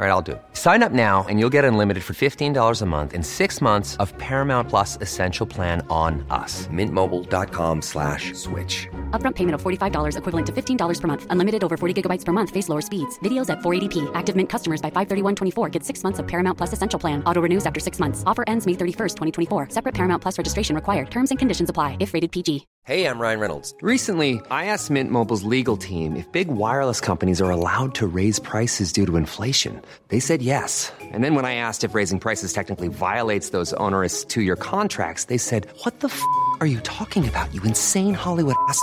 [0.00, 0.42] All right, I'll do it.
[0.54, 4.16] Sign up now and you'll get unlimited for $15 a month in six months of
[4.16, 6.66] Paramount Plus Essential Plan on us.
[6.68, 8.88] Mintmobile.com slash switch.
[9.10, 11.26] Upfront payment of $45 equivalent to $15 per month.
[11.28, 12.48] Unlimited over 40 gigabytes per month.
[12.48, 13.18] Face lower speeds.
[13.18, 14.10] Videos at 480p.
[14.14, 17.22] Active Mint customers by 531.24 get six months of Paramount Plus Essential Plan.
[17.24, 18.22] Auto renews after six months.
[18.24, 19.68] Offer ends May 31st, 2024.
[19.68, 21.10] Separate Paramount Plus registration required.
[21.10, 22.66] Terms and conditions apply if rated PG.
[22.86, 23.74] Hey, I'm Ryan Reynolds.
[23.82, 28.38] Recently, I asked Mint Mobile's legal team if big wireless companies are allowed to raise
[28.38, 29.82] prices due to inflation.
[30.08, 30.90] They said yes.
[31.00, 35.36] And then when I asked if raising prices technically violates those onerous two-year contracts, they
[35.36, 36.22] said, what the f***
[36.60, 38.82] are you talking about, you insane Hollywood ass?"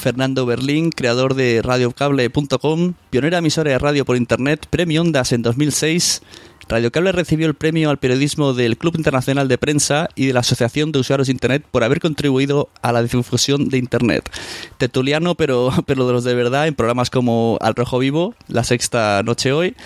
[0.00, 6.22] Fernando Berlín, creador de radiocable.com, pionera emisora de radio por internet, premio Ondas en 2006.
[6.68, 10.92] Radiocable recibió el premio al periodismo del Club Internacional de Prensa y de la Asociación
[10.92, 14.30] de Usuarios de Internet por haber contribuido a la difusión de Internet.
[14.78, 19.22] Tertuliano, pero, pero de los de verdad, en programas como Al Rojo Vivo, La Sexta
[19.22, 19.76] Noche Hoy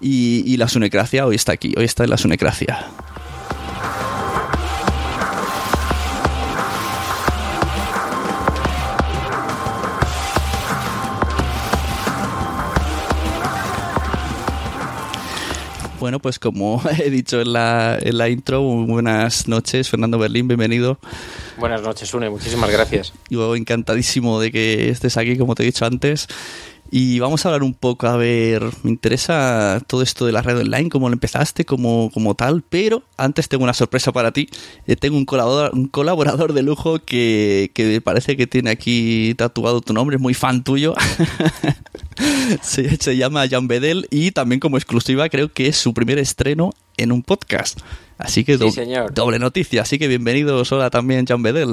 [0.00, 1.26] y, y La Sunecracia.
[1.26, 2.86] Hoy está aquí, hoy está en La Sunecracia.
[16.00, 20.98] Bueno, pues como he dicho en la, en la intro, buenas noches, Fernando Berlín, bienvenido.
[21.58, 23.12] Buenas noches, Une, muchísimas gracias.
[23.28, 26.26] Yo encantadísimo de que estés aquí, como te he dicho antes.
[26.92, 30.58] Y vamos a hablar un poco, a ver, me interesa todo esto de la red
[30.58, 34.48] online, cómo lo empezaste, como, tal, pero antes tengo una sorpresa para ti.
[34.88, 39.80] Eh, tengo un colaborador, un colaborador de lujo que, que parece que tiene aquí tatuado
[39.80, 40.94] tu nombre, es muy fan tuyo.
[42.62, 46.70] se, se llama Jan Bedel y también como exclusiva creo que es su primer estreno
[46.96, 47.80] en un podcast.
[48.20, 49.14] Así que Sí, do- señor.
[49.14, 49.82] doble noticia.
[49.82, 51.72] Así que bienvenidos, hola también Jan Bedel.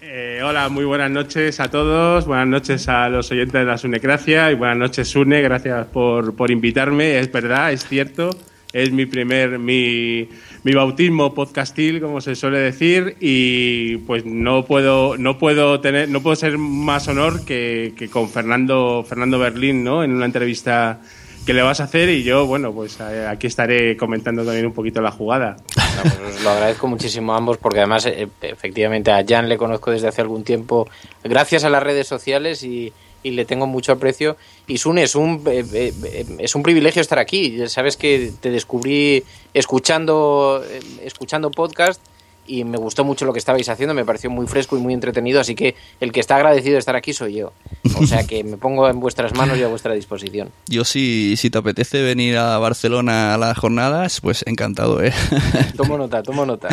[0.00, 4.50] Eh, hola, muy buenas noches a todos, buenas noches a los oyentes de la Sunecracia
[4.50, 8.30] y buenas noches Sune, gracias por, por invitarme, es verdad, es cierto,
[8.72, 10.28] es mi primer, mi,
[10.62, 16.22] mi bautismo podcastil, como se suele decir, y pues no puedo, no puedo tener, no
[16.22, 20.04] puedo ser más honor que, que con Fernando, Fernando Berlín, ¿no?
[20.04, 21.00] En una entrevista
[21.44, 24.72] que le vas a hacer y yo, bueno, pues eh, aquí estaré comentando también un
[24.72, 25.56] poquito la jugada.
[26.02, 30.08] Pues lo agradezco muchísimo a ambos porque además eh, efectivamente a Jan le conozco desde
[30.08, 30.88] hace algún tiempo
[31.22, 32.92] gracias a las redes sociales y,
[33.22, 34.36] y le tengo mucho aprecio.
[34.66, 35.92] Y Sune, es un, eh,
[36.38, 37.68] es un privilegio estar aquí.
[37.68, 40.64] Sabes que te descubrí escuchando,
[41.02, 42.00] escuchando podcast
[42.46, 45.40] y me gustó mucho lo que estabais haciendo, me pareció muy fresco y muy entretenido,
[45.40, 47.52] así que el que está agradecido de estar aquí soy yo.
[47.96, 50.50] O sea que me pongo en vuestras manos y a vuestra disposición.
[50.66, 55.12] Yo sí, si te apetece venir a Barcelona a las jornadas, pues encantado, ¿eh?
[55.76, 56.68] Tomo nota, tomo nota.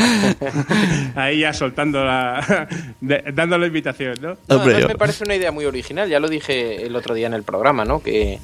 [1.16, 2.68] Ahí ya soltando la...
[3.34, 4.38] dando la invitación, ¿no?
[4.48, 7.44] no me parece una idea muy original, ya lo dije el otro día en el
[7.44, 8.02] programa, ¿no?
[8.02, 8.40] Que,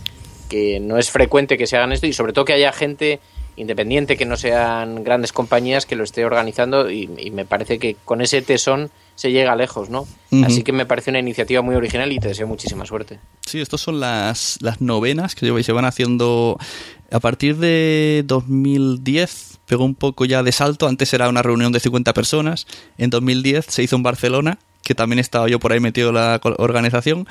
[0.50, 3.20] que no es frecuente que se hagan esto y sobre todo que haya gente
[3.58, 8.22] independiente, que no sean grandes compañías que lo esté organizando y, me parece que con
[8.22, 10.08] ese tesón se llega lejos, ¿no?
[10.44, 13.20] Así que me parece una iniciativa muy original y te deseo muchísima suerte.
[13.46, 16.58] Sí, estas son las, las novenas que se van haciendo
[17.12, 21.80] a partir de 2010, pegó un poco ya de salto, antes era una reunión de
[21.80, 22.68] 50 personas,
[22.98, 26.40] en 2010 se hizo en Barcelona, que también estaba yo por ahí metido en la
[26.44, 27.28] organización,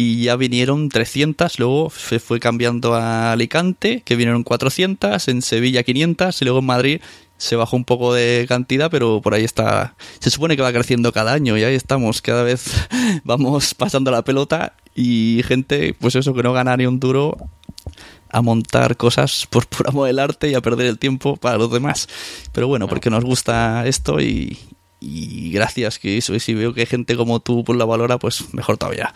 [0.00, 5.82] y ya vinieron 300, luego se fue cambiando a Alicante, que vinieron 400, en Sevilla
[5.82, 7.00] 500 y luego en Madrid
[7.36, 9.94] se bajó un poco de cantidad, pero por ahí está.
[10.18, 12.72] Se supone que va creciendo cada año y ahí estamos, cada vez
[13.24, 17.36] vamos pasando la pelota y gente, pues eso, que no gana ni un duro
[18.30, 21.70] a montar cosas por pura amor del arte y a perder el tiempo para los
[21.70, 22.08] demás.
[22.52, 24.58] Pero bueno, porque nos gusta esto y,
[24.98, 28.18] y gracias que eso, y si veo que hay gente como tú pues la valora,
[28.18, 29.12] pues mejor todavía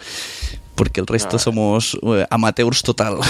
[0.75, 3.19] porque el resto somos eh, amateurs total.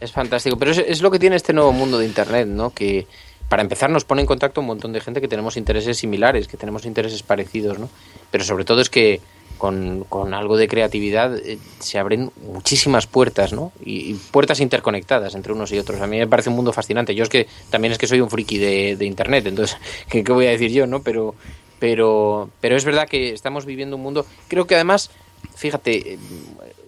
[0.00, 2.70] Es fantástico, pero es, lo que tiene este nuevo mundo de Internet, ¿no?
[2.70, 3.06] Que
[3.48, 6.56] para empezar nos pone en contacto un montón de gente que tenemos intereses similares, que
[6.56, 7.88] tenemos intereses parecidos, ¿no?
[8.30, 9.20] Pero sobre todo es que
[9.58, 13.70] con, algo de creatividad eh, se abren muchísimas puertas, ¿no?
[13.84, 16.00] Y, puertas interconectadas entre unos y otros.
[16.00, 17.14] A mí me parece un mundo fascinante.
[17.14, 19.76] Yo es que también es que soy un friki de, de Internet, entonces,
[20.08, 21.02] ¿qué, ¿qué, voy a decir yo, no?
[21.02, 21.36] Pero,
[21.78, 25.10] pero, pero es verdad que estamos viviendo un mundo, creo que además
[25.54, 26.18] fíjate, eh,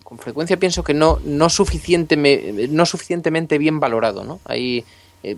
[0.02, 4.40] con frecuencia pienso que no, no, no suficientemente bien valorado, ¿no?
[4.44, 4.84] Hay,
[5.22, 5.36] eh,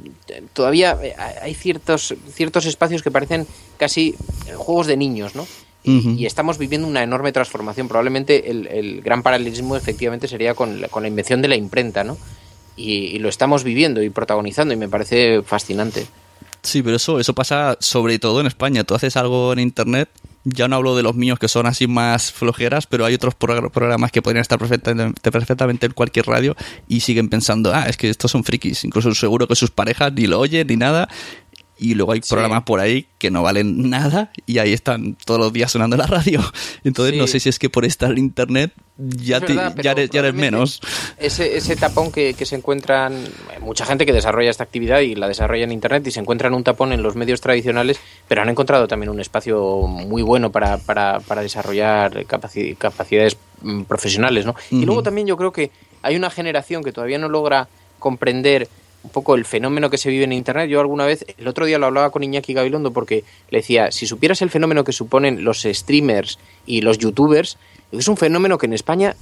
[0.53, 3.47] todavía eh, hay ciertos, ciertos espacios que parecen
[3.79, 4.15] casi
[4.57, 5.47] juegos de niños, ¿no?
[5.89, 7.87] Y, estamos viviendo una enorme transformación.
[7.87, 12.19] Probablemente el, gran paralelismo efectivamente sería con la, con la invención de la imprenta, ¿no?
[12.77, 16.09] Y, lo estamos viviendo y protagonizando y me parece fascinante.
[16.63, 18.83] Sí, pero eso, eso pasa sobre todo en España.
[18.83, 20.09] Tú haces algo en Internet
[20.47, 24.13] ya no hablo de los míos que son así más flojeras, pero hay otros programas
[24.13, 26.57] que podrían estar perfectamente, perfectamente en cualquier radio
[26.87, 28.85] y siguen pensando, ah, es que estos son frikis.
[28.85, 31.09] Incluso seguro que sus parejas ni lo oyen ni nada
[31.79, 35.53] y luego hay programas por ahí que no valen nada y ahí están todos los
[35.53, 36.41] días sonando en la radio.
[36.85, 40.81] Entonces no sé si es que por estar en internet ya, ya, eres, menos.
[41.19, 43.25] Ese, ese tapón que, que, se encuentran,
[43.61, 46.65] mucha gente que desarrolla esta actividad y la desarrolla en internet y se encuentran un
[46.65, 51.21] tapón en los medios tradicionales, pero han encontrado también un espacio muy bueno para, para,
[51.21, 54.47] para desarrollar capacidades mm, profesionales.
[54.47, 54.55] ¿no?
[54.71, 55.71] Y luego también yo creo que
[56.01, 57.69] hay una generación que todavía no logra
[57.99, 58.69] comprender
[59.07, 60.69] un poco el fenómeno que se vive en Internet.
[60.69, 64.07] Yo alguna vez, el otro día lo hablaba con Iñaki Gabilondo porque le decía, si
[64.07, 67.57] supieras el fenómeno que suponen los streamers y los youtubers,
[67.93, 69.15] es un fenómeno que en España,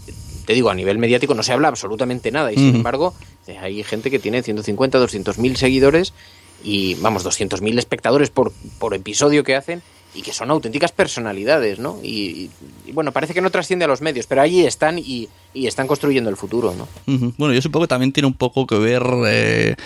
[0.47, 2.51] te digo, a nivel mediático no se habla absolutamente nada.
[2.51, 3.15] Y sin embargo,
[3.61, 6.15] hay gente que tiene 150, 200 mil seguidores
[6.63, 9.83] y, vamos, 200 mil espectadores por, por episodio que hacen
[10.15, 11.99] y que son auténticas personalidades, ¿no?
[12.03, 12.51] Y,
[12.93, 16.37] bueno, parece que no trasciende a los medios, pero allí están y, están construyendo el
[16.37, 16.89] futuro, ¿no?
[17.37, 19.03] Bueno, yo supongo que también tiene un poco que ver...
[19.27, 19.77] Eh,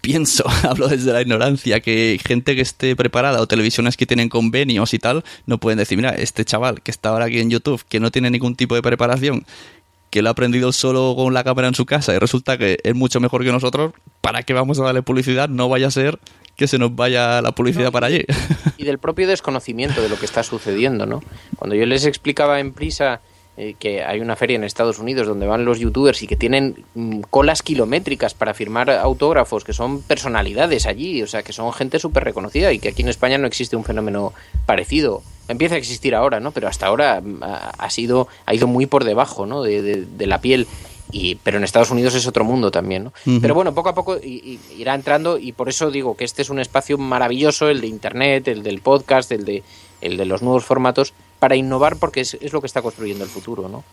[0.00, 4.92] pienso, hablo desde la ignorancia, que gente que esté preparada o televisiones que tienen convenios
[4.92, 8.00] y tal, no pueden decir, mira, este chaval que está ahora aquí en YouTube, que
[8.00, 9.46] no tiene ningún tipo de preparación,
[10.10, 12.94] que lo ha aprendido solo con la cámara en su casa y resulta que es
[12.94, 15.48] mucho mejor que nosotros, ¿para qué vamos a darle publicidad?
[15.48, 16.18] No vaya a ser
[16.56, 18.24] que se nos vaya la publicidad para allí.
[18.76, 21.22] Y del propio desconocimiento de lo que está sucediendo, ¿no?
[21.56, 23.20] Cuando yo les explicaba en prisa
[23.56, 26.84] eh, que hay una feria en Estados Unidos donde van los youtubers y que tienen
[26.94, 31.98] mm, colas kilométricas para firmar autógrafos, que son personalidades allí, o sea, que son gente
[31.98, 34.32] súper reconocida y que aquí en España no existe un fenómeno
[34.64, 35.22] parecido.
[35.48, 36.52] Empieza a existir ahora, ¿no?
[36.52, 39.62] Pero hasta ahora mm, ha, sido, ha ido muy por debajo, ¿no?
[39.62, 40.66] de, de la piel
[41.42, 43.12] pero en Estados Unidos es otro mundo también, ¿no?
[43.40, 46.58] Pero bueno, poco a poco irá entrando y por eso digo que este es un
[46.58, 49.62] espacio maravilloso, el de Internet, el del podcast, el de,
[50.00, 53.68] el de los nuevos formatos, para innovar porque es, lo que está construyendo el futuro,
[53.68, 53.84] ¿no?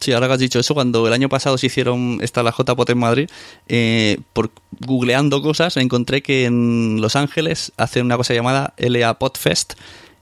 [0.00, 2.90] Sí, ahora que has dicho eso, cuando el año pasado se hicieron esta la JPOT
[2.90, 3.30] en Madrid,
[3.68, 4.50] eh, por
[4.80, 9.74] googleando cosas encontré que en Los Ángeles hacen una cosa llamada LA Podfest,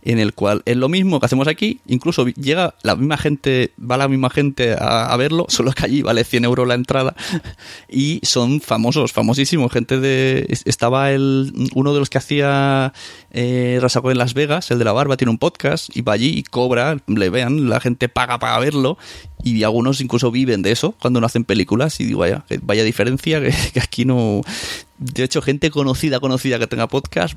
[0.02, 3.96] en el cual es lo mismo que hacemos aquí, incluso llega la misma gente, va
[3.96, 7.14] la misma gente a, verlo, solo que allí vale 100 euros la entrada
[7.88, 10.46] y son famosos, famosísimos, gente de...
[10.64, 12.92] Estaba el, uno de los que hacía
[13.30, 16.38] eh, Rasaco en Las Vegas, el de la barba, tiene un podcast y va allí
[16.38, 18.98] y cobra, le vean, la gente paga para verlo.
[19.44, 22.00] Y algunos incluso viven de eso cuando no hacen películas.
[22.00, 23.40] Y digo, vaya, vaya diferencia
[23.72, 24.40] que aquí no,
[24.98, 27.34] de hecho, gente conocida, conocida que tenga podcast,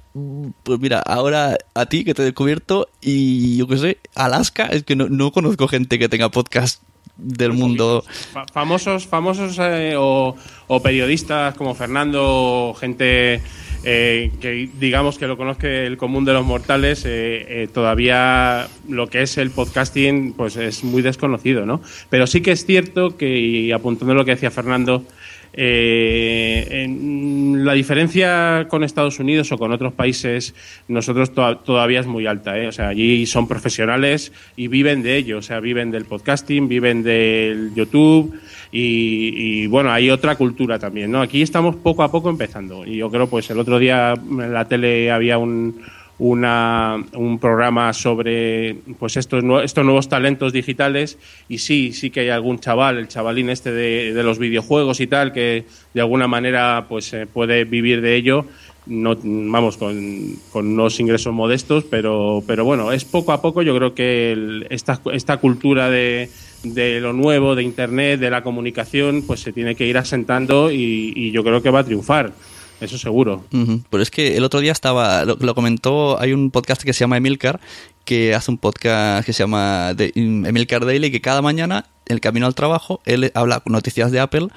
[0.63, 4.83] pues mira, ahora a ti que te he descubierto y yo qué sé, Alaska, es
[4.83, 6.81] que no, conozco gente que tenga podcast
[7.17, 8.03] del mundo.
[8.33, 10.35] Fa- famosos, famosos eh, o,
[10.67, 13.43] o periodistas como Fernando, gente
[13.83, 19.07] eh, que digamos que lo conozca el común de los mortales, eh, eh, todavía lo
[19.07, 21.81] que es el podcasting pues es muy desconocido, ¿no?
[22.09, 25.05] Pero sí que es cierto que, y apuntando lo que decía Fernando,
[26.83, 30.55] la diferencia con Estados Unidos o con otros países,
[30.87, 32.53] nosotros to- todavía es muy alta.
[32.67, 35.39] O sea, allí son profesionales y viven de ello.
[35.39, 38.33] O sea, viven del podcasting, viven del YouTube
[38.71, 41.11] y, y, bueno, hay otra cultura también.
[41.11, 41.21] ¿no?
[41.21, 42.85] Aquí estamos poco a poco empezando.
[42.85, 45.81] Y yo creo, pues el otro día en la tele había un,
[46.21, 51.17] una, un programa sobre pues estos, estos nuevos talentos digitales
[51.49, 55.07] y sí, sí que hay algún chaval, el chavalín este de, de los videojuegos y
[55.07, 58.45] tal, que de alguna manera pues eh, puede vivir de ello,
[58.85, 63.75] no, vamos, con, con unos ingresos modestos, pero, pero bueno, es poco a poco, yo
[63.75, 66.29] creo que el- esta, esta cultura de,
[66.63, 71.31] de lo nuevo, de Internet, de la comunicación, pues se tiene que ir asentando y,
[71.31, 72.33] yo creo que va a triunfar,
[72.81, 73.43] eso seguro.
[73.89, 77.01] Pero es que el otro día estaba, lo, lo comentó, hay un podcast que se
[77.01, 77.59] llama Emilcar,
[78.03, 82.19] que hace un podcast que se llama de- Emilcar Daily, que cada mañana, en el
[82.19, 84.47] camino al trabajo, él habla con noticias de Apple,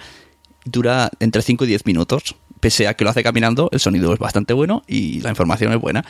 [0.64, 2.36] dura entre 5 y 10 minutos.
[2.64, 5.78] Pese a que lo hace caminando, el sonido es bastante bueno y la información es
[5.78, 6.02] buena.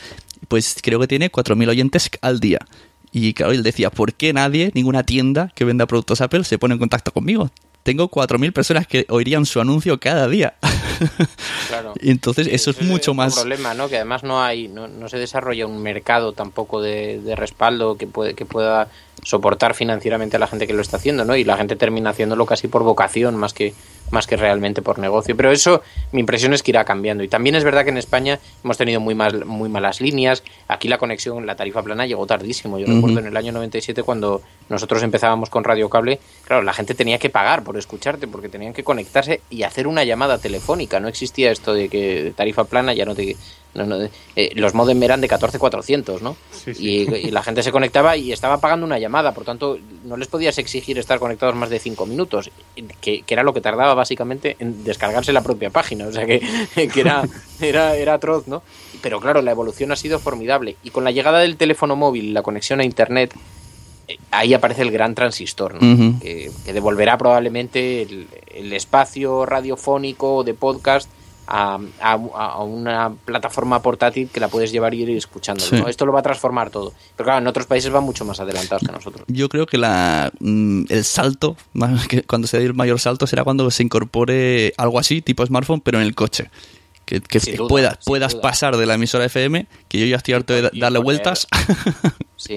[0.46, 2.60] Pues creo que tiene 4.000 oyentes al día.
[3.10, 6.74] Y claro, él decía, ¿por qué nadie, ninguna tienda que venda productos Apple se pone
[6.74, 7.50] en contacto conmigo?
[7.82, 10.54] Tengo 4.000 personas que oirían su anuncio cada día.
[11.68, 11.94] Claro.
[12.00, 13.34] Entonces eso es mucho un más...
[13.34, 13.88] problema, ¿no?
[13.88, 18.06] Que además no hay, no, no se desarrolla un mercado tampoco de, de respaldo que
[18.06, 18.88] puede, que pueda
[19.24, 21.34] soportar financieramente a la gente que lo está haciendo, ¿no?
[21.34, 23.74] Y la gente termina haciéndolo casi por vocación más que
[24.10, 25.36] más que realmente por negocio.
[25.36, 25.82] Pero eso,
[26.12, 27.24] mi impresión es que irá cambiando.
[27.24, 30.42] Y también es verdad que en España hemos tenido muy mal, muy malas líneas.
[30.68, 32.78] Aquí la conexión, la tarifa plana llegó tardísimo.
[32.78, 36.94] Yo recuerdo en el año 97 cuando nosotros empezábamos con Radio Cable, claro, la gente
[36.94, 41.00] tenía que pagar por escucharte porque tenían que conectarse y hacer una llamada telefónica.
[41.00, 43.36] No existía esto de que tarifa plana ya no te...
[43.74, 46.36] no, no, eh, los modem eran de 14400, ¿no?
[46.52, 47.06] Sí, sí.
[47.10, 50.28] Y, y la gente se conectaba y estaba pagando una llamada, por tanto, no les
[50.28, 52.50] podías exigir estar conectados más de 5 minutos,
[53.00, 56.40] que, que era lo que tardaba básicamente en descargarse la propia página, o sea que,
[56.92, 57.24] que era,
[57.60, 58.62] era, era atroz, ¿no?
[59.02, 62.42] Pero claro, la evolución ha sido formidable y con la llegada del teléfono móvil, la
[62.42, 63.34] conexión a Internet,
[64.06, 66.20] eh, ahí aparece el gran transistor, ¿no?
[66.20, 71.08] Que devolverá probablemente el, el espacio radiofónico de podcast
[71.46, 75.62] a, a- a una plataforma portátil que la puedes llevar y ir escuchando.
[75.64, 75.76] Sí.
[75.76, 75.88] ¿no?
[75.88, 76.92] Esto lo va a transformar todo.
[77.16, 79.24] Pero claro, en otros países van mucho más adelantados que nosotros.
[79.28, 81.56] Yo creo que la, mm, el salto,
[82.26, 85.98] cuando se dé el mayor salto, será cuando se incorpore algo así, tipo smartphone, pero
[85.98, 86.50] en el coche.
[87.20, 88.42] Que, que Sin duda, puedas, puedas duda.
[88.42, 91.46] pasar de la emisora FM, que yo ya estoy harto de darle vueltas.
[92.36, 92.56] Sí.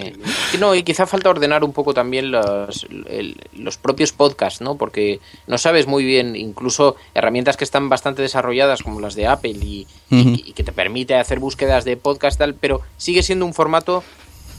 [0.53, 4.75] Y no, y quizá falta ordenar un poco también los, el- los propios podcasts, ¿no?
[4.75, 9.51] Porque no sabes muy bien, incluso herramientas que están bastante desarrolladas, como las de Apple,
[9.51, 14.03] y, y que te permite hacer búsquedas de podcast, tal, pero sigue siendo un formato.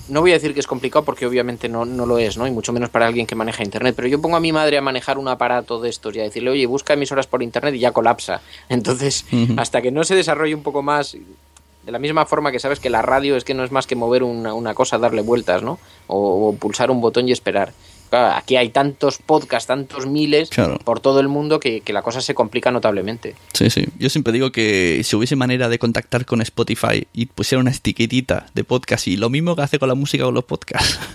[0.08, 2.46] No voy a decir que es complicado porque obviamente no, no lo es, ¿no?
[2.46, 3.94] Y mucho menos para alguien que maneja internet.
[3.96, 6.50] Pero yo pongo a mi madre a manejar un aparato de estos y a decirle,
[6.50, 8.40] oye, busca emisoras por internet y ya colapsa.
[8.68, 9.24] Entonces,
[9.56, 12.90] hasta que no se desarrolle un poco más, de la misma forma que sabes que
[12.90, 15.78] la radio es que no es más que mover una, una cosa, darle vueltas, ¿no?
[16.06, 17.72] O, o pulsar un botón y esperar.
[18.10, 20.78] Claro, aquí hay tantos podcasts, tantos miles Claro.
[20.78, 23.34] por todo el mundo que, que la cosa se complica notablemente.
[23.52, 23.86] Sí, sí.
[23.98, 28.46] Yo siempre digo que si hubiese manera de contactar con Spotify y pusiera una etiquetita
[28.54, 30.98] de podcast y lo mismo que hace con la música con los podcasts.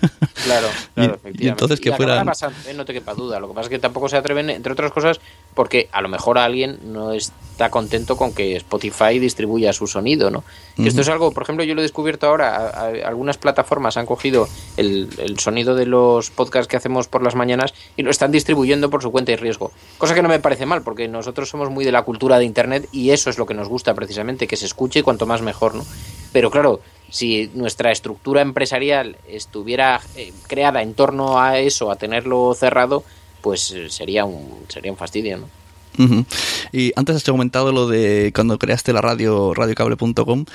[0.44, 1.48] Claro, Y- claro, y efectivamente.
[1.50, 2.74] entonces que acabará fueran- pasando, ¿eh?
[2.74, 3.40] no te quepa duda.
[3.40, 5.22] Lo que pasa es que tampoco se atreven, entre otras cosas,
[5.54, 10.44] porque a lo mejor alguien no está contento con que Spotify distribuya su sonido, ¿no?
[10.78, 12.58] Esto es algo, por ejemplo, yo lo he descubierto ahora.
[12.58, 17.24] a- a- algunas plataformas han cogido el, el sonido de los podcasts que hacemos por
[17.24, 19.72] las mañanas y lo están distribuyendo por su cuenta y riesgo.
[19.98, 22.90] Cosa que no me parece mal, porque nosotros somos muy de la cultura de Internet
[22.92, 25.76] y eso es lo que nos gusta precisamente, que se escuche y cuanto más mejor,
[25.76, 25.86] ¿no?
[26.34, 32.54] Pero claro, si nuestra estructura empresarial estuviera eh, creada en torno a eso, a tenerlo
[32.54, 33.04] cerrado,
[33.42, 35.63] pues eh, sería un, sería un fastidio, ¿no?
[36.72, 40.46] Y antes has comentado lo de cuando creaste la radio, radiocable.com.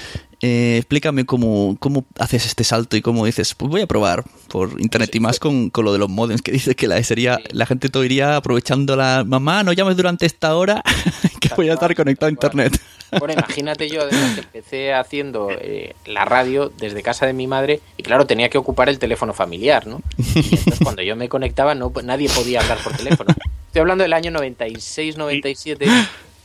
[0.40, 4.80] Eh, explícame cómo, cómo haces este salto y cómo dices, pues voy a probar por
[4.80, 7.66] internet y más con, con lo de los modems, que dices que la sería, la
[7.66, 10.82] gente todo iría aprovechando la mamá, no llames durante esta hora,
[11.40, 12.80] que voy a estar conectado a internet.
[13.18, 17.80] Bueno, imagínate yo, además, que empecé haciendo eh, la radio desde casa de mi madre
[17.96, 20.02] y claro, tenía que ocupar el teléfono familiar, ¿no?
[20.18, 23.34] Y entonces cuando yo me conectaba, no, nadie podía hablar por teléfono.
[23.68, 25.86] Estoy hablando del año 96, 97,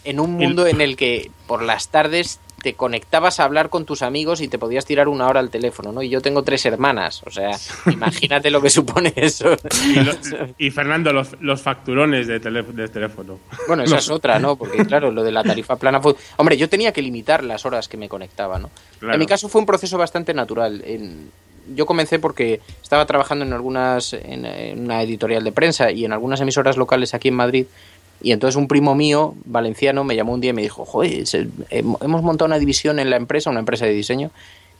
[0.06, 4.02] en un mundo en el que por las tardes te conectabas a hablar con tus
[4.04, 6.02] amigos y te podías tirar una hora al teléfono, ¿no?
[6.02, 7.52] Y yo tengo tres hermanas, o sea,
[7.92, 9.58] imagínate lo que supone eso.
[9.86, 10.14] Y, lo-
[10.58, 13.40] y, Fernando, los, los facturones de, tele- de teléfono.
[13.68, 14.56] Bueno, esa es otra, ¿no?
[14.58, 16.16] Porque claro, lo de la tarifa plana fue...
[16.38, 18.70] Hombre, yo tenía que limitar las horas que me conectaba, ¿no?
[19.00, 19.16] Claro.
[19.16, 20.82] En mi caso fue un proceso bastante natural.
[20.86, 21.32] En-
[21.76, 24.46] Yo comencé porque estaba trabajando en algunas, en,
[24.80, 27.66] una editorial de prensa y en algunas emisoras locales aquí en Madrid.
[28.22, 31.24] Y entonces un primo mío, valenciano, me llamó un día y me dijo, joder,
[31.70, 34.32] hemos montado una división en la empresa, una empresa de diseño,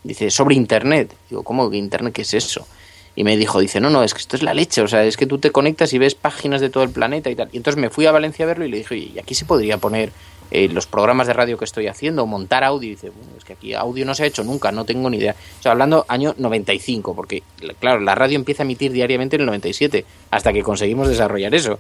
[0.04, 1.14] dice, sobre Internet.
[1.30, 2.14] Digo, ¿cómo Internet?
[2.14, 2.66] ¿Qué es eso?
[3.16, 5.18] Y me dijo, dice, no, no, es que esto es la leche, o sea, es
[5.18, 7.50] que tú te conectas y ves páginas de todo el planeta y tal.
[7.52, 9.46] Y entonces me fui a Valencia a verlo y le dije, oye, ¿y aquí se
[9.46, 10.12] podría poner
[10.50, 12.88] eh, los programas de radio que estoy haciendo, montar audio?
[12.88, 15.18] Y dice, bueno, es que aquí audio no se ha hecho nunca, no tengo ni
[15.18, 15.36] idea.
[15.60, 17.44] O sea, hablando año 95, porque,
[17.80, 21.80] claro, la radio empieza a emitir diariamente en el 97, hasta que conseguimos desarrollar eso.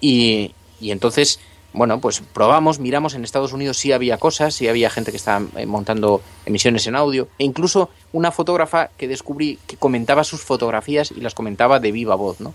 [0.00, 1.40] Y, y entonces,
[1.72, 5.46] bueno, pues probamos, miramos, en Estados Unidos sí había cosas, sí había gente que estaba
[5.56, 11.12] eh, montando emisiones en audio, e incluso una fotógrafa que descubrí que comentaba sus fotografías
[11.12, 12.54] y las comentaba de viva voz, ¿no?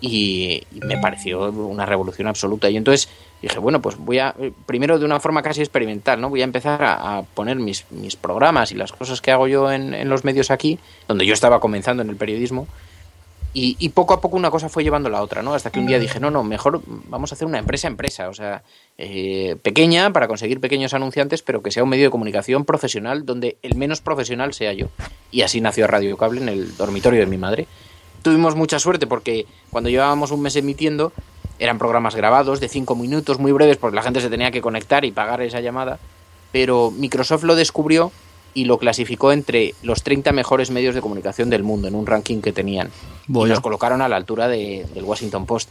[0.00, 2.70] Y, me pareció una revolución absoluta.
[2.70, 3.10] Y entonces
[3.42, 6.30] dije, bueno, pues voy a, eh, primero de una forma casi experimental, ¿no?
[6.30, 10.08] Voy a empezar a, poner mis, mis programas y las cosas que hago yo en
[10.08, 12.66] los medios aquí, donde yo estaba comenzando en el periodismo,
[13.52, 15.54] y, y poco a poco una cosa fue llevando la otra, ¿no?
[15.54, 18.34] Hasta que un día dije, no, no, mejor vamos a hacer una empresa empresa, o
[18.34, 18.62] sea,
[18.96, 23.56] eh, pequeña para conseguir pequeños anunciantes, pero que sea un medio de comunicación profesional donde
[23.62, 24.86] el menos profesional sea yo.
[25.32, 27.66] Y así nació Radio Cable en el dormitorio de mi madre.
[28.22, 31.12] Tuvimos mucha suerte porque cuando llevábamos un mes emitiendo
[31.58, 35.04] eran programas grabados de cinco minutos, muy breves, porque la gente se tenía que conectar
[35.04, 35.98] y pagar esa llamada,
[36.52, 38.12] pero Microsoft lo descubrió
[38.54, 42.40] y lo clasificó entre los 30 mejores medios de comunicación del mundo en un ranking
[42.40, 42.88] que tenían.
[43.46, 45.68] Y nos colocaron a la altura de- del Washington Post.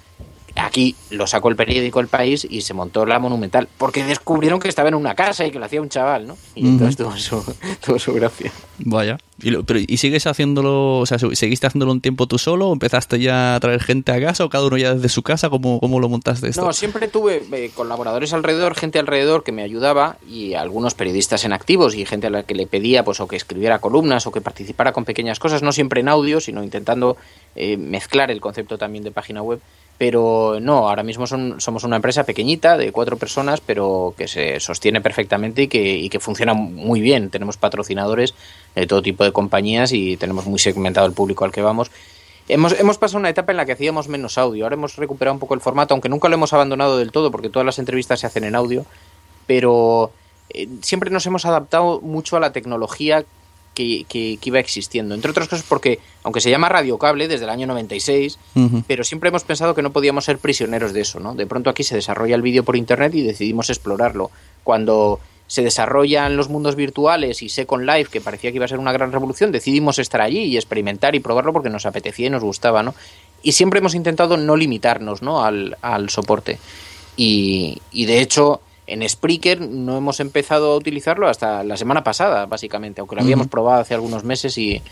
[0.56, 4.68] Aquí lo sacó el periódico El País y se montó la Monumental, porque descubrieron que
[4.68, 6.38] estaba en una casa y que lo hacía un chaval, ¿no?
[6.56, 7.44] Y entonces tuvo su,
[7.86, 8.52] tuvo su gracia.
[8.80, 9.18] Vaya.
[9.42, 13.20] ¿Y, pero, ¿Y sigues haciéndolo, o sea, seguiste haciéndolo un tiempo tú solo o empezaste
[13.20, 15.50] ya a traer gente a casa o cada uno ya desde su casa?
[15.50, 16.64] ¿Cómo, cómo lo montaste esto?
[16.64, 21.54] No, siempre tuve eh, colaboradores alrededor, gente alrededor que me ayudaba y algunos periodistas en
[21.54, 24.42] activos y gente a la que le pedía pues o que escribiera columnas o que
[24.42, 27.18] participara con pequeñas cosas, no siempre en audio, sino intentando
[27.56, 29.60] eh, mezclar el concepto también de página web.
[29.98, 34.62] Pero no, ahora mismo son- somos una empresa pequeñita de cuatro personas, pero que se
[34.62, 37.30] sostiene perfectamente y que, y que funciona muy bien.
[37.30, 38.34] Tenemos patrocinadores
[38.76, 41.92] de todo tipo de compañías y tenemos muy segmentado el público al que vamos.
[42.48, 44.66] Hemos, hemos pasado una etapa en la que hacíamos menos audio.
[44.66, 47.50] Ahora hemos recuperado un poco el formato, aunque nunca lo hemos abandonado del todo, porque
[47.50, 48.86] todas las entrevistas se hacen en audio.
[49.48, 50.12] Pero
[50.50, 53.24] eh, siempre nos hemos adaptado mucho a la tecnología
[53.76, 55.16] que, que- que iba existiendo.
[55.16, 58.84] Entre otras cosas porque, aunque se llama radiocable desde el año 96, Ujú.
[58.88, 61.36] pero siempre hemos pensado que no podíamos ser prisioneros de eso, ¿no?
[61.36, 64.32] De pronto aquí se desarrolla el vídeo por internet y decidimos explorarlo.
[64.64, 68.78] Cuando se desarrollan los mundos virtuales y Second Life, que parecía que iba a ser
[68.78, 72.44] una gran revolución, decidimos estar allí y experimentar y probarlo porque nos apetecía y nos
[72.44, 72.94] gustaba, ¿no?
[73.42, 75.44] Y siempre hemos intentado no limitarnos, ¿no?
[75.44, 76.60] Al, al soporte.
[77.18, 82.46] Y, y de hecho, en Spreaker no hemos empezado a utilizarlo hasta la semana pasada,
[82.46, 84.84] básicamente, aunque lo habíamos probado hace algunos meses y,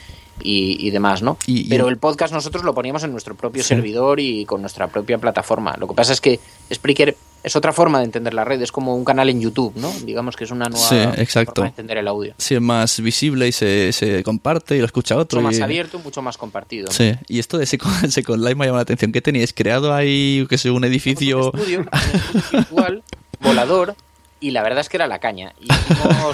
[0.43, 1.38] y, y demás, ¿no?
[1.47, 3.69] Y- Pero el podcast nosotros lo poníamos en nuestro propio Sí.
[3.69, 5.76] servidor y con nuestra propia plataforma.
[5.78, 6.39] Lo que pasa es que
[6.73, 9.91] Spreaker es otra forma de entender la red, es como un canal en YouTube, ¿no?
[10.04, 11.54] Digamos que es una nueva Sí, exacto.
[11.56, 12.34] forma de entender el audio.
[12.38, 15.39] Sí, es más visible y se, se comparte y lo escucha otro.
[15.39, 16.88] Mucho más y- abierto, mucho más compartido.
[16.88, 16.91] ¿no?
[16.91, 19.12] Sí, y esto de Second, Second Life me ha llamado la atención.
[19.12, 19.54] ¿Qué teníais?
[19.54, 21.52] ¿Creado ahí, que sé, un edificio?
[21.52, 23.04] Un estudio, un estudio virtual,
[23.39, 23.95] volador,
[24.39, 25.54] y la verdad es que era la caña.
[25.60, 25.67] Y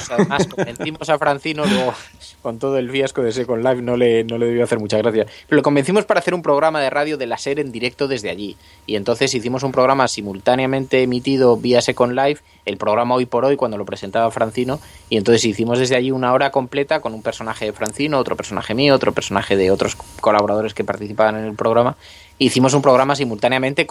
[0.10, 1.94] además, convencimos a Francino, luego,
[2.42, 5.26] con todo el fiasco de Second Life, no le, no le debió hacer mucha gracia.
[5.48, 8.30] Pero lo convencimos para hacer un programa de radio de la SER en directo desde
[8.30, 8.58] allí.
[8.86, 13.56] Y entonces hicimos un programa simultáneamente emitido vía Second Life, el programa Hoy por Hoy,
[13.56, 14.80] cuando lo presentaba Francino.
[15.10, 18.74] Y entonces hicimos desde allí una hora completa con un personaje de Francino, otro personaje
[18.74, 21.96] mío, otro personaje de otros colaboradores que participaban en el programa.
[22.38, 23.88] Hicimos un programa simultáneamente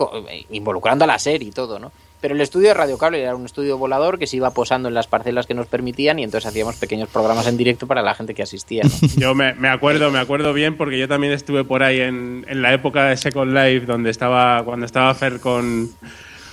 [0.50, 1.92] involucrando a la SER y todo, ¿no?
[2.22, 4.94] Pero el estudio de Radio Cable era un estudio volador que se iba posando en
[4.94, 8.32] las parcelas que nos permitían y entonces hacíamos pequeños programas en directo para la gente
[8.32, 8.84] que asistía.
[9.16, 12.62] Yo me, me acuerdo, me acuerdo bien porque yo también estuve por ahí en, en
[12.62, 15.90] la época de Second Life, donde estaba, cuando estaba Fer con,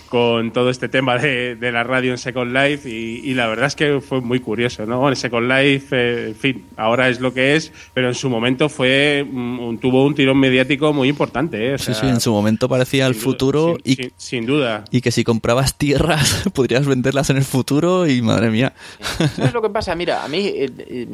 [0.10, 3.68] con todo este tema de, de la radio en Second Life y, y la verdad
[3.68, 5.08] es que fue muy curioso, ¿no?
[5.08, 8.70] En Second Life, eh, en fin, ahora es lo que es, pero en su momento
[8.70, 11.74] fue mm, un- tuvo un tirón mediático muy importante, ¿eh?
[11.76, 14.46] O Sí, sea, sí, en su momento parecía el duda, futuro sin- y, sin- sin
[14.46, 14.84] duda.
[14.92, 18.74] y que si comprabas tierras podrías venderlas en el futuro y madre mía.
[19.36, 19.94] ¿Sabes lo que pasa?
[19.96, 21.08] Mira, a mí, eh, eh,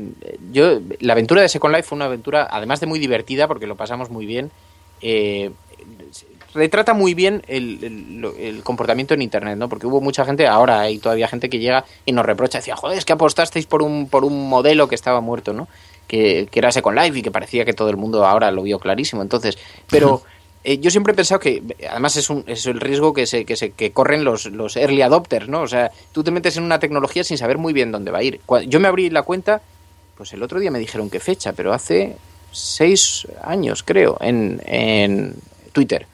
[0.54, 3.76] yo, la aventura de Second Life fue una aventura, además de muy divertida, porque lo
[3.76, 4.52] pasamos muy bien,
[5.02, 5.52] eh,
[6.54, 9.68] retrata muy bien el, el- el comportamiento en Internet, ¿no?
[9.68, 12.98] Porque hubo mucha gente, ahora hay todavía gente que llega y nos reprocha, decía, joder,
[12.98, 15.68] es que apostasteis por un, por un modelo que estaba muerto, ¿no?
[16.08, 18.80] Que, que era Second Life y que parecía que todo el mundo ahora lo vio
[18.80, 19.22] clarísimo.
[19.22, 19.58] Entonces,
[19.90, 20.22] pero
[20.64, 23.58] eh, yo siempre he pensado que, además es, un, es el riesgo que se, que
[23.58, 25.62] se que corren los, los early adopters, ¿no?
[25.62, 28.24] O sea, tú te metes en una tecnología sin saber muy bien dónde va a
[28.24, 28.40] ir.
[28.68, 29.62] Yo me abrí la cuenta,
[30.16, 32.16] pues el otro día me dijeron qué fecha, pero hace
[32.58, 35.36] seis años, creo, en, en
[35.74, 36.08] Twitter.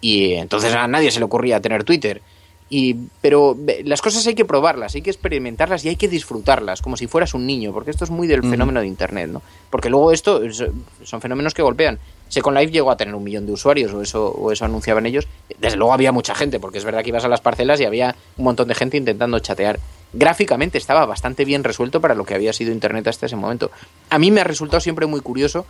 [0.00, 2.22] Y entonces a nadie se le ocurría tener Twitter.
[2.70, 6.98] Y, pero las cosas hay que probarlas, hay que experimentarlas y hay que disfrutarlas, como
[6.98, 9.40] si fueras un niño, porque esto es muy del fenómeno de Internet, ¿no?
[9.70, 10.62] Porque luego esto es-
[11.02, 11.98] son fenómenos que golpean.
[12.28, 15.26] Second Life llegó a tener un millón de usuarios, o eso, o eso anunciaban ellos.
[15.58, 18.14] Desde luego había mucha gente, porque es verdad que ibas a las parcelas y había
[18.36, 19.80] un montón de gente intentando chatear.
[20.12, 23.70] Gráficamente estaba bastante bien resuelto para lo que había sido Internet hasta ese momento.
[24.10, 25.66] A mí me ha resultado siempre muy curioso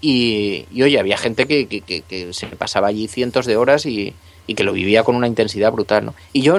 [0.00, 3.86] y, y, oye, había gente que, que- que- que se pasaba allí cientos de horas
[3.86, 4.14] y,
[4.46, 6.14] y que lo vivía con una intensidad brutal, ¿no?
[6.32, 6.58] Y yo,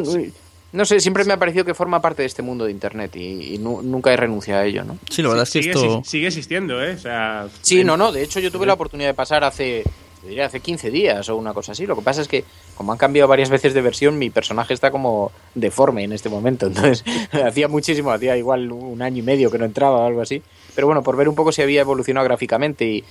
[0.71, 3.55] no sé, siempre me ha parecido que forma parte de este mundo de Internet y,
[3.55, 4.97] y nu- nunca he renunciado a ello, ¿no?
[5.09, 6.01] Sí, la verdad es que sigue, esto...
[6.05, 6.93] sigue existiendo, ¿eh?
[6.93, 9.83] O sea, Sí, en- no, no, de hecho yo tuve la oportunidad de pasar hace,
[10.27, 11.85] diría, hace 15 días o una cosa así.
[11.85, 12.43] Lo que pasa es que,
[12.75, 16.67] como han cambiado varias veces de versión, mi personaje está como deforme en este momento.
[16.67, 20.41] Entonces, hacía muchísimo, hacía igual un año y medio que no entraba o algo así.
[20.75, 23.03] Pero bueno, por ver un poco si había evolucionado gráficamente y,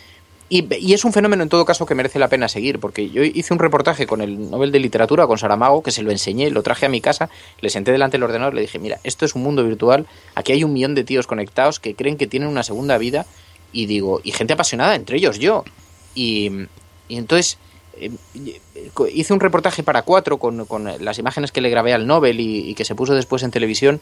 [0.49, 3.23] y, y es un fenómeno en todo caso que merece la pena seguir, porque yo
[3.23, 6.63] hice un reportaje con el Nobel de Literatura, con Saramago, que se lo enseñé, lo
[6.63, 9.43] traje a mi casa, le senté delante del ordenador, le dije, mira, esto es un
[9.43, 12.99] mundo virtual, aquí hay un millón de tíos conectados que creen que tienen una segunda
[12.99, 13.25] vida,
[13.73, 15.65] y digo, y gente apasionada, entre ellos yo.
[16.15, 16.67] Y,
[17.09, 17.59] y entonces
[17.95, 18.11] eh,
[19.13, 22.75] hice un reportaje para cuatro con, con las imágenes que le grabé al Nobel y,
[22.75, 24.01] que se puso después en televisión.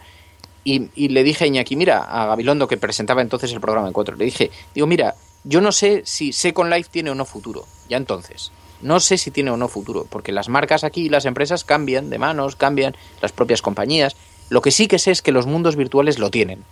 [0.63, 4.15] Y, le dije a Iñaki, mira, a Gabilondo, que presentaba entonces el programa en cuatro,
[4.15, 7.97] le dije, digo, mira, yo no sé si Second Life tiene o no futuro, ya
[7.97, 8.53] entonces.
[8.83, 12.19] No sé si tiene o no futuro, porque las marcas aquí las empresas cambian de
[12.19, 14.17] manos, cambian las propias compañías.
[14.51, 16.63] Lo que sí que sé es que los mundos virtuales lo tienen,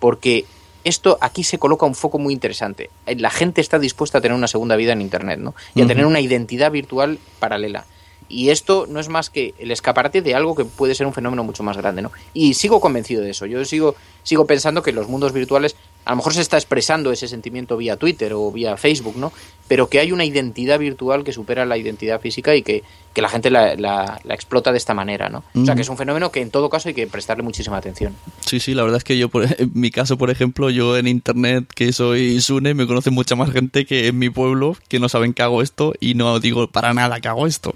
[0.00, 0.44] porque
[0.86, 2.90] esto aquí se coloca un foco muy interesante.
[3.06, 5.54] La gente está dispuesta a tener una segunda vida en Internet, ¿no?
[5.74, 7.86] Y a tener una identidad virtual paralela.
[8.28, 11.42] Y esto no es más que el escaparate de algo que puede ser un fenómeno
[11.42, 12.12] mucho más grande, ¿no?
[12.34, 13.46] Y sigo convencido de eso.
[13.46, 15.74] Yo sigo, sigo pensando que los mundos virtuales,
[16.06, 19.32] a lo mejor se está expresando ese sentimiento vía Twitter o vía Facebook, ¿no?
[19.68, 23.28] Pero que hay una identidad virtual que supera la identidad física y que, que la
[23.28, 25.42] gente la, la- la explota de esta manera, ¿no?
[25.54, 28.14] O sea, que es un fenómeno que en todo caso hay que prestarle muchísima atención.
[28.46, 31.08] Sí, sí, la verdad es que yo, por, en mi caso, por ejemplo, yo en
[31.08, 35.08] internet, que soy Sune, me conoce mucha más gente que en mi pueblo, que no
[35.08, 37.74] saben que hago esto y no digo para nada que hago esto.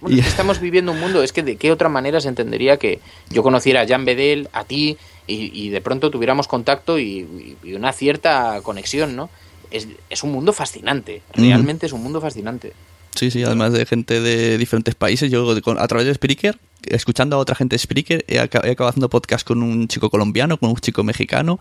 [0.00, 3.00] Bueno, Y- estamos viviendo un mundo, es que de qué otra manera se entendería que
[3.30, 7.74] yo conociera a Jan Bedel, a ti, y, y de pronto tuviéramos contacto y, y
[7.74, 9.30] una cierta conexión, ¿no?
[9.70, 12.72] Es, es un mundo fascinante, realmente es un mundo fascinante.
[13.14, 15.30] Sí, sí, además de gente de diferentes países.
[15.30, 19.46] Yo a través de Spreaker, escuchando a otra gente de Spreaker, he acabado haciendo podcast
[19.46, 21.60] con un chico colombiano, con un chico mexicano.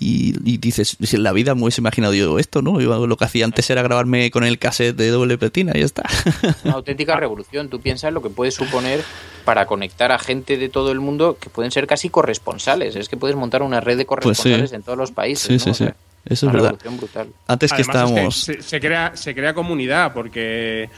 [0.00, 2.80] Y, y dices, si en la vida me hubiese imaginado yo esto, ¿no?
[2.80, 5.84] Yo lo que hacía antes era grabarme con el cassette de doble platina y ya
[5.84, 6.02] está.
[6.64, 7.68] Una auténtica revolución.
[7.68, 9.04] Tú piensas lo que puede suponer
[9.44, 12.96] para conectar a gente de todo el mundo que pueden ser casi corresponsales.
[12.96, 14.76] Es que puedes montar una red de corresponsales Pues sí.
[14.76, 15.46] en todos los países.
[15.62, 15.74] Sí, ¿no?
[15.74, 15.92] sí, O sí.
[16.24, 16.66] Eso es una verdad.
[16.70, 17.28] revolución brutal.
[17.46, 18.36] Antes que Además, es estábamos...
[18.40, 20.88] se, se crea, se crea comunidad porque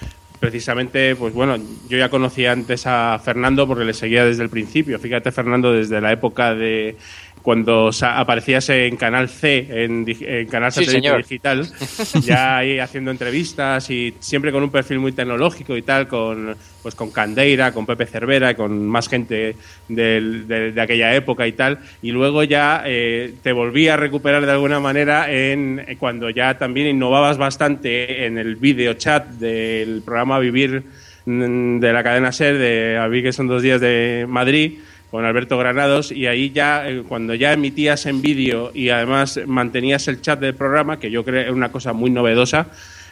[0.41, 1.57] precisamente, pues bueno,
[1.89, 4.99] yo ya conocía antes a Fernando porque le seguía desde el principio.
[4.99, 6.97] Fíjate, Fernando, desde la época de
[7.45, 11.19] cuando aparecías en Canal C, en, Canal Sí, Satélite.
[11.19, 11.69] Digital,
[12.23, 16.95] ya ahí haciendo entrevistas y siempre con un perfil muy tecnológico y tal, con pues
[16.95, 19.57] con Candeira, con Pepe Cervera y con más gente
[19.89, 21.81] de, de aquella época y tal.
[22.01, 26.57] Y luego ya eh, te volví a recuperar de alguna manera en eh, cuando ya
[26.57, 30.83] también innovabas bastante en el video chat del programa Vivir
[31.27, 34.79] mm, de la cadena SER de a que son dos días de Madrid
[35.15, 40.09] con Alberto Granados y ahí ya eh, cuando ya emitías en vídeo y además mantenías
[40.09, 42.67] el chat del programa que yo creo es una cosa muy novedosa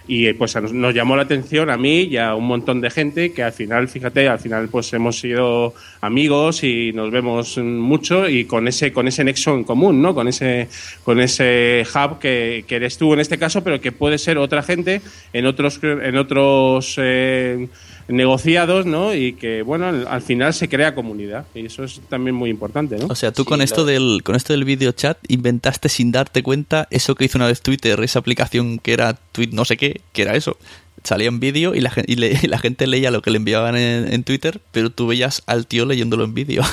[0.07, 2.91] y eh, pues nos, nos llamó la atención a mí y a un montón de
[2.91, 8.29] gente que al final fíjate al final pues hemos sido amigos y nos vemos mucho
[8.29, 10.69] y con ese con ese nexo en común no con ese
[11.05, 14.63] con ese hub que, que eres tú en este caso pero que puede ser otra
[14.63, 15.01] gente
[15.33, 17.69] en otros en otros eh,
[18.09, 19.15] negociados, ¿no?
[19.15, 21.47] Y que, bueno, al, al final se crea comunidad.
[21.55, 23.07] Y eso es también muy importante, ¿no?
[23.07, 26.43] O sea, tú Sí, con esto del con esto del video chat inventaste sin darte
[26.43, 29.92] cuenta eso que hizo una vez Twitter, esa aplicación que era tweet no sé qué,
[30.13, 30.57] que era eso.
[31.05, 34.25] Salía en vídeo y la, y, y la gente leía lo que le enviaban en,
[34.25, 36.63] Twitter, pero tú veías al tío leyéndolo en vídeo.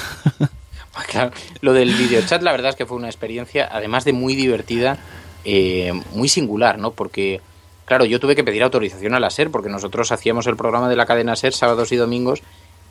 [1.07, 4.97] Claro, lo del videochat, la verdad es que fue una experiencia, además de muy divertida,
[5.45, 6.91] eh, muy singular, ¿no?
[6.91, 7.39] Porque,
[7.85, 10.97] claro, yo tuve que pedir autorización a la SER porque nosotros hacíamos el programa de
[10.97, 12.41] la cadena SER sábados y domingos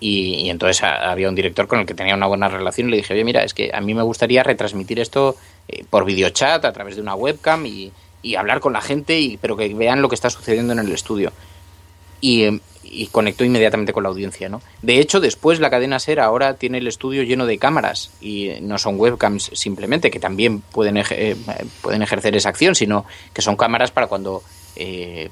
[0.01, 3.15] y, entonces había un director con el que tenía una buena relación y le dije,
[3.15, 5.37] oye, mira, es que a mí me gustaría retransmitir esto
[5.67, 7.93] eh, por videochat a través de una webcam y,
[8.37, 11.33] hablar con la gente, y, pero que vean lo que está sucediendo en el estudio.
[12.21, 14.63] Y, em, y conectó inmediatamente con la audiencia, ¿no?
[14.83, 18.79] De hecho, después la cadena SER ahora tiene el estudio lleno de cámaras y no
[18.79, 21.37] son webcams simplemente, que también pueden, eh,
[21.83, 24.43] pueden ejercer esa acción, sino que son cámaras para cuando
[24.77, 25.29] eh,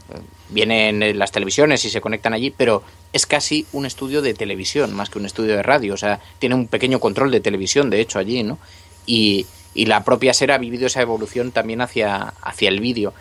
[0.50, 5.10] vienen las televisiones y se conectan allí, pero es casi un estudio de televisión más
[5.10, 8.18] que un estudio de radio, o sea, tiene un pequeño control de televisión, de hecho,
[8.18, 8.58] allí, ¿no?
[9.06, 13.12] Y, y la propia SER ha vivido esa evolución también hacia, hacia el vídeo.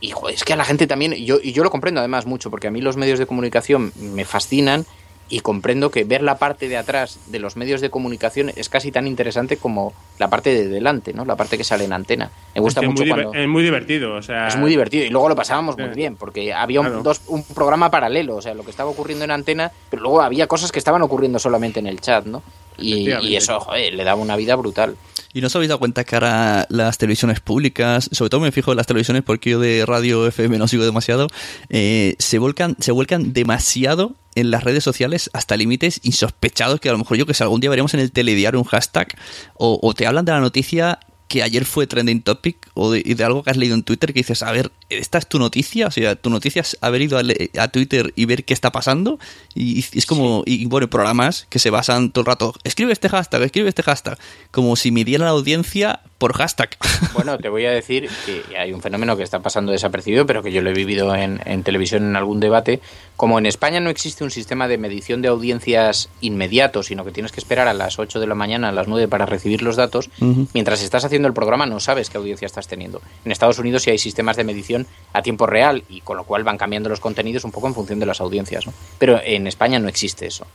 [0.00, 2.68] Y es que a la gente también, yo, y yo lo comprendo además mucho, porque
[2.68, 4.86] a mí los medios de comunicación me fascinan
[5.30, 8.92] y comprendo que ver la parte de atrás de los medios de comunicación es casi
[8.92, 11.24] tan interesante como la parte de delante, ¿no?
[11.24, 12.30] La parte que sale en antena.
[12.54, 13.34] Me gusta mucho es muy cuando...
[13.34, 14.48] Es muy divertido, o sea...
[14.48, 17.90] Es muy divertido y luego lo pasábamos muy bien porque había un, dos, un programa
[17.90, 21.02] paralelo, o sea, lo que estaba ocurriendo en antena, pero luego había cosas que estaban
[21.02, 22.42] ocurriendo solamente en el chat, ¿no?
[22.78, 24.96] Y, y eso, joder, le daba una vida brutal.
[25.32, 28.72] ¿Y no os habéis dado cuenta que ahora las televisiones públicas, sobre todo me fijo
[28.72, 31.28] en las televisiones porque yo de radio FM no sigo demasiado,
[31.68, 36.92] eh, se, volcan, se vuelcan demasiado en las redes sociales hasta límites insospechados que a
[36.92, 39.08] lo mejor yo que sé, algún día veremos en el telediario un hashtag
[39.54, 43.24] o, o te hablan de la noticia que ayer fue trending topic o de, de,
[43.24, 45.86] algo que has leído en Twitter que dices, a ver, ¿esta es tu noticia?
[45.86, 49.18] O sea, tu noticia es haber ido a, Twitter y ver qué está pasando.
[49.54, 53.42] Y, es como, y bueno, programas que se basan todo el rato, escribe este hashtag,
[53.42, 54.18] escribe este hashtag,
[54.50, 56.70] como si midieran la audiencia por hashtag.
[57.14, 60.52] Bueno, te voy a decir que hay un fenómeno que está pasando desapercibido, pero que
[60.52, 62.80] yo lo he vivido en, en, televisión en algún debate.
[63.16, 67.32] Como en España no existe un sistema de medición de audiencias inmediato, sino que tienes
[67.32, 70.10] que esperar a las 8 de la mañana, a las 9 para recibir los datos,
[70.20, 70.48] uh -huh.
[70.54, 73.00] mientras estás haciendo el programa no sabes qué audiencia estás teniendo.
[73.24, 74.77] En Estados Unidos sí hay sistemas de medición
[75.12, 77.98] a tiempo real y con lo cual van cambiando los contenidos un poco en función
[77.98, 78.66] de las audiencias.
[78.66, 78.72] ¿no?
[78.98, 80.46] Pero en España no existe eso.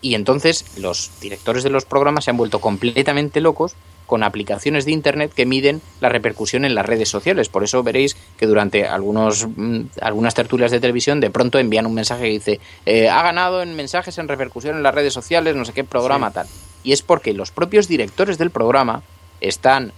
[0.00, 3.74] Y entonces los directores de los programas se han vuelto completamente locos
[4.06, 7.48] con aplicaciones de Internet que miden la repercusión en las redes sociales.
[7.48, 11.94] Por eso veréis que durante algunos, mm, algunas tertulias de televisión de pronto envían un
[11.94, 15.64] mensaje que dice eh, ha ganado en mensajes en repercusión en las redes sociales, no
[15.64, 16.34] sé qué programa sí.
[16.34, 16.46] tal.
[16.84, 19.02] Y es porque los propios directores del programa
[19.40, 19.92] están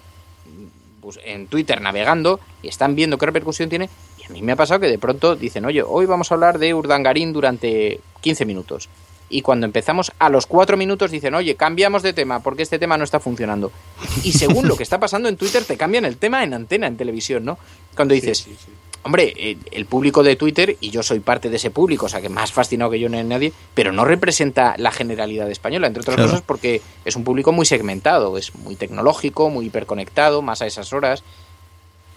[1.01, 3.89] pues, en Twitter navegando y están viendo qué repercusión tiene.
[4.19, 6.59] Y a mí me ha pasado que de pronto dicen, oye, hoy vamos a hablar
[6.59, 8.89] de Urdangarín durante 15 minutos
[9.31, 12.97] y cuando empezamos a los cuatro minutos dicen, oye, cambiamos de tema porque este tema
[12.97, 13.71] no está funcionando.
[14.25, 16.97] Y según lo que está pasando en Twitter, te cambian el tema en antena, en
[16.97, 17.59] televisión, ¿no?
[17.95, 18.73] Cuando dices, sí, sí, sí.
[19.03, 22.21] Hombre, eh, el público de Twitter, y yo soy parte de ese público, o sea,
[22.21, 26.03] que más fascinado que yo no hay nadie, pero no representa la generalidad española, entre
[26.03, 26.31] otras claro.
[26.31, 30.93] cosas porque es un público muy segmentado, es muy tecnológico, muy hiperconectado, más a esas
[30.93, 31.23] horas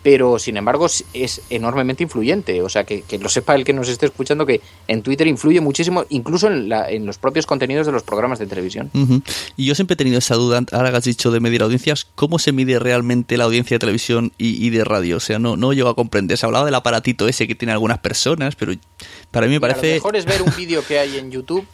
[0.03, 2.61] pero sin embargo es enormemente influyente.
[2.61, 5.61] O sea, que, que, lo sepa el que nos esté escuchando, que en Twitter influye
[5.61, 8.89] muchísimo, incluso en, la, en los propios contenidos de los programas de televisión.
[8.93, 9.23] Uh -huh.
[9.57, 12.39] Y yo siempre he tenido esa duda, ahora que has dicho de medir audiencias, ¿cómo
[12.39, 15.17] se mide realmente la audiencia de televisión y, y de radio?
[15.17, 16.37] O sea, no, no llego a comprender.
[16.37, 18.73] Se ha hablado del aparatito ese que tiene algunas personas, pero
[19.29, 19.89] para mí me Mira, parece...
[19.89, 21.65] Lo mejor es ver un vídeo que hay en YouTube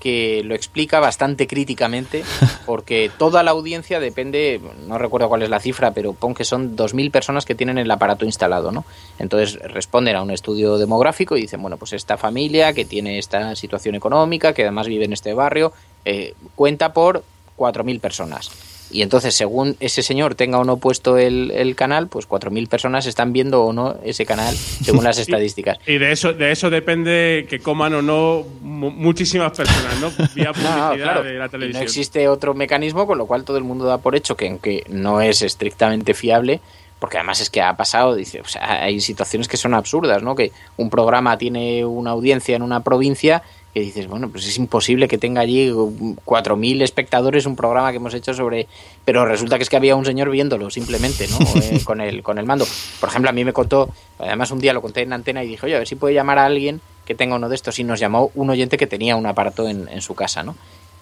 [0.00, 2.24] que lo explica bastante críticamente,
[2.66, 6.76] porque toda la audiencia depende, no recuerdo cuál es la cifra, pero pon que son
[6.76, 8.84] 2.000 personas que tienen el aparato instalado, ¿no?
[9.18, 13.54] Entonces responden a un estudio demográfico y dicen, bueno, pues esta familia que tiene esta
[13.56, 15.72] situación económica, que además vive en este barrio,
[16.04, 17.24] eh, cuenta por
[17.56, 18.77] 4.000 personas.
[18.90, 23.06] Y entonces, según ese señor tenga o no puesto el, el canal, pues 4.000 personas
[23.06, 25.78] están viendo o no ese canal, según las estadísticas.
[25.86, 30.10] y, y, de eso de eso depende que coman o no muchísimas personas, ¿no?
[30.34, 31.22] Vía publicidad no, claro.
[31.22, 31.82] de la televisión.
[31.82, 34.48] Y no existe otro mecanismo, con lo cual todo el mundo da por hecho que
[34.48, 36.60] aunque no es estrictamente fiable,
[36.98, 40.34] porque además es que ha pasado, dice, o sea, hay situaciones que son absurdas, ¿no?
[40.34, 45.08] Que un programa tiene una audiencia en una provincia que dices, bueno, pues es imposible
[45.08, 48.66] que tenga allí 4.000 espectadores un programa que hemos hecho sobre...
[49.04, 51.38] Pero resulta que es que había un señor viéndolo simplemente, ¿no?
[51.60, 52.66] eh, con, el, con el mando.
[52.98, 55.66] Por ejemplo, a mí me contó, además un día lo conté en antena y dije,
[55.66, 57.78] oye, a ver si puede llamar a alguien que tenga uno de estos.
[57.78, 60.56] Y nos llamó un oyente que tenía un aparato en, en su casa, ¿no?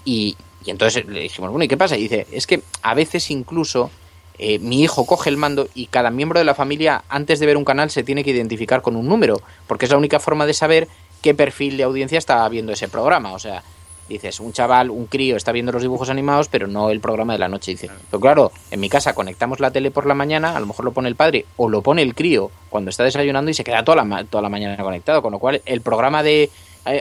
[0.04, 1.96] Y, y, entonces le dijimos, bueno, ¿y qué pasa?
[1.96, 3.90] Y dice, es que a veces incluso...
[4.38, 7.56] Eh, mi hijo coge el mando y cada miembro de la familia antes de ver
[7.56, 10.54] un canal se tiene que identificar con un número, porque es la única forma de
[10.54, 10.88] saber
[11.22, 13.32] qué perfil de audiencia está viendo ese programa.
[13.32, 13.62] O sea,
[14.08, 17.38] dices, un chaval, un crío está viendo los dibujos animados, pero no el programa de
[17.38, 17.72] la noche.
[17.72, 20.84] Dice, pero claro, en mi casa conectamos la tele por la mañana, a lo mejor
[20.84, 23.84] lo pone el padre o lo pone el crío cuando está desayunando y se queda
[23.84, 25.22] toda la, toda la mañana conectado.
[25.22, 26.50] Con lo cual, el programa de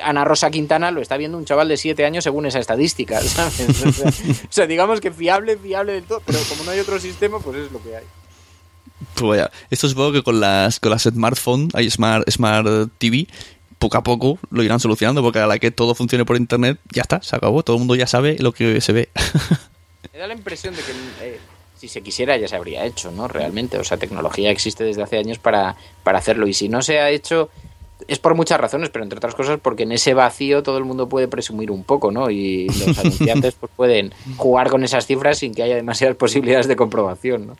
[0.04, 3.86] Ana Rosa Quintana lo está viendo un chaval de 7 años según esa estadística, ¿sabes?
[3.86, 7.00] O sea, o sea, digamos que fiable, fiable del todo, pero como no hay otro
[7.00, 8.04] sistema, pues es lo que hay.
[9.13, 12.67] Pues vaya, esto supongo que con las, con las smartphones, hay smart, smart
[12.98, 13.28] TV,
[13.78, 17.04] poco a poco lo irán solucionando, porque a la que todo funcione por internet, ya
[17.04, 19.10] está, se acabó, todo el mundo ya sabe lo que se ve.
[20.13, 21.39] Me da la impresión de que eh,
[21.78, 23.28] si se quisiera ya se habría hecho, ¿no?
[23.28, 27.00] Realmente, o sea, tecnología existe desde hace años para, para hacerlo y si no se
[27.00, 27.50] ha hecho
[28.08, 31.10] es por muchas razones, pero entre otras cosas porque en ese vacío todo el mundo
[31.10, 32.30] puede presumir un poco, ¿no?
[32.30, 36.76] Y los anunciantes pues pueden jugar con esas cifras sin que haya demasiadas posibilidades de
[36.76, 37.56] comprobación, ¿no?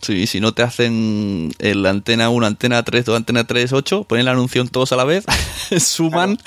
[0.00, 4.26] Sí, si no te hacen el antena 1, antena 3, 2, antena 3, 8, ponen
[4.26, 5.24] la anunción todos a la vez,
[5.78, 6.38] suman,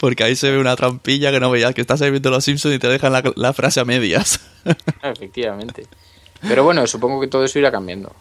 [0.00, 2.74] porque ahí se ve una trampilla que no veías, que estás ahí viendo los Simpsons
[2.74, 4.40] y te dejan la, la frase a medias.
[4.64, 5.86] Claro, efectivamente.
[6.40, 8.12] Pero bueno, supongo que todo eso irá cambiando.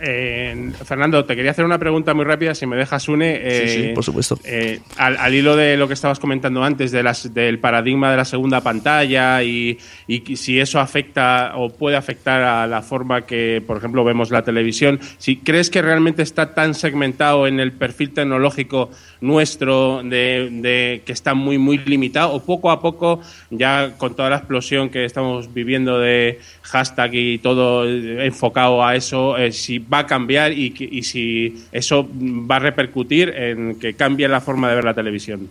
[0.00, 3.36] Eh, Fernando, te quería hacer una pregunta muy rápida, si me dejas, Une.
[3.36, 4.38] Sí, sí, eh, por supuesto.
[4.44, 8.16] eh, al, al hilo de lo que estabas comentando antes, de las, del paradigma de
[8.16, 13.62] la segunda pantalla y, y si eso afecta o puede afectar a la forma que,
[13.66, 18.12] por ejemplo, vemos la televisión, si crees que realmente está tan segmentado en el perfil
[18.12, 24.14] tecnológico nuestro de, de que está muy, muy limitado, o poco a poco, ya con
[24.14, 30.00] toda la explosión que estamos viviendo de hashtag y todo enfocado a eso, si va
[30.00, 34.76] a cambiar y, y si eso va a repercutir en que cambie la forma de
[34.76, 35.48] ver la televisión.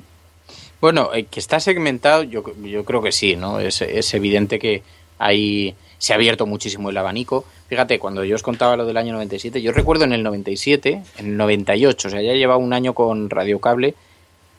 [0.79, 3.59] Bueno, eh, que está segmentado, yo, yo creo que sí, ¿no?
[3.59, 4.83] Es, es evidente que
[5.17, 7.45] ahí se ha abierto muchísimo el abanico.
[7.67, 11.25] Fíjate, cuando yo os contaba lo del año 97, yo recuerdo en el 97, en
[11.25, 13.95] el 98, o sea, ya llevaba un año con radiocable,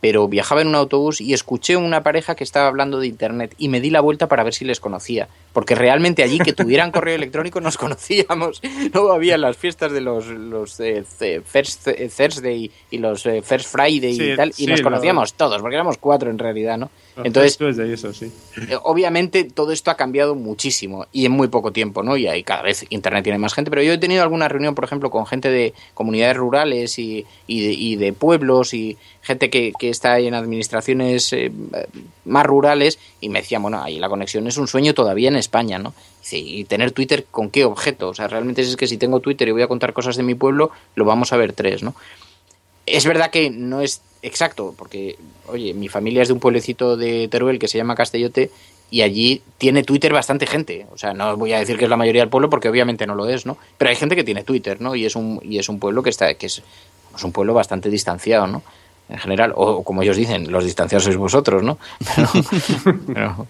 [0.00, 3.68] pero viajaba en un autobús y escuché una pareja que estaba hablando de internet y
[3.68, 7.14] me di la vuelta para ver si les conocía, porque realmente allí que tuvieran correo
[7.16, 8.60] electrónico nos conocíamos.
[8.92, 11.04] No había las fiestas de los, los eh,
[11.44, 14.84] First eh, Thursday y los eh, First Friday Sí, y tal, y sí, nos lo-
[14.84, 16.90] conocíamos todos, porque éramos cuatro en realidad, ¿no?
[17.24, 18.30] Entonces, Esto es de eso, sí.
[18.68, 22.16] eh, obviamente todo esto ha cambiado muchísimo y en muy poco tiempo, ¿no?
[22.16, 24.84] Y ahí cada vez Internet tiene más gente, pero yo he tenido alguna reunión, por
[24.84, 29.72] ejemplo, con gente de comunidades rurales y, y, de, y de pueblos y gente que,
[29.78, 31.50] que está en administraciones eh,
[32.24, 35.78] más rurales y me decían, bueno, ahí la conexión es un sueño todavía en España,
[35.78, 35.94] ¿no?
[36.32, 38.08] ¿y tener Twitter con qué objeto?
[38.08, 40.34] O sea, realmente es que si tengo Twitter y voy a contar cosas de mi
[40.34, 41.94] pueblo, lo vamos a ver tres, ¿no?
[42.86, 45.18] Es verdad que no es exacto, porque,
[45.48, 48.50] oye, mi familia es de un pueblecito de Teruel que se llama Castellote
[48.90, 50.86] y allí tiene Twitter bastante gente.
[50.92, 53.14] O sea, no voy a decir que es la mayoría del pueblo porque obviamente no
[53.16, 53.58] lo es, ¿no?
[53.78, 54.94] Pero hay gente que tiene Twitter, ¿no?
[54.94, 56.62] Y es un, y es un pueblo que está, que es,
[57.16, 58.62] es un pueblo bastante distanciado, ¿no?
[59.08, 61.78] En general, o como ellos dicen, los distanciados sois vosotros, ¿no?
[62.14, 62.28] Pero,
[63.06, 63.46] pero-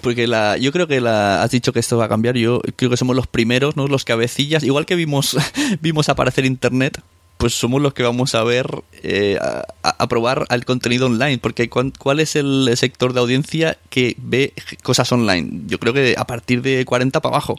[0.00, 2.36] Porque la, yo creo que la, has dicho que esto va a cambiar.
[2.36, 3.88] Yo creo que somos los primeros, ¿no?
[3.88, 4.62] Los cabecillas.
[4.62, 5.36] Igual que vimos,
[5.80, 7.00] vimos aparecer Internet,
[7.38, 11.38] pues somos los que vamos a ver, eh, a, a probar al contenido online.
[11.38, 15.62] Porque ¿cuál es el sector de audiencia que ve cosas online?
[15.66, 17.56] Yo creo que a partir de 40 para abajo.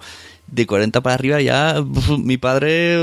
[0.52, 1.84] De 40 para arriba ya
[2.18, 2.98] mi padre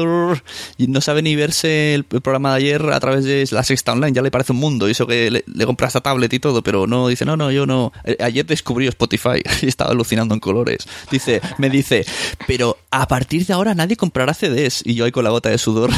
[0.79, 4.23] no sabe ni verse el, programa de ayer a través de la sexta online, ya
[4.23, 4.89] le parece un mundo.
[4.89, 7.51] Y eso que le, le compra esta tablet y todo, pero no, dice, no, no,
[7.51, 7.93] yo no.
[8.05, 10.87] Eh, Ayer descubrí Spotify y estaba alucinando en colores.
[11.11, 12.05] Dice, me dice,
[12.47, 14.83] pero a partir de ahora nadie comprará CDs.
[14.85, 15.91] Y yo ahí con la gota de sudor.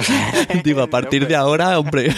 [0.64, 2.14] Digo, a partir de ahora, hombre.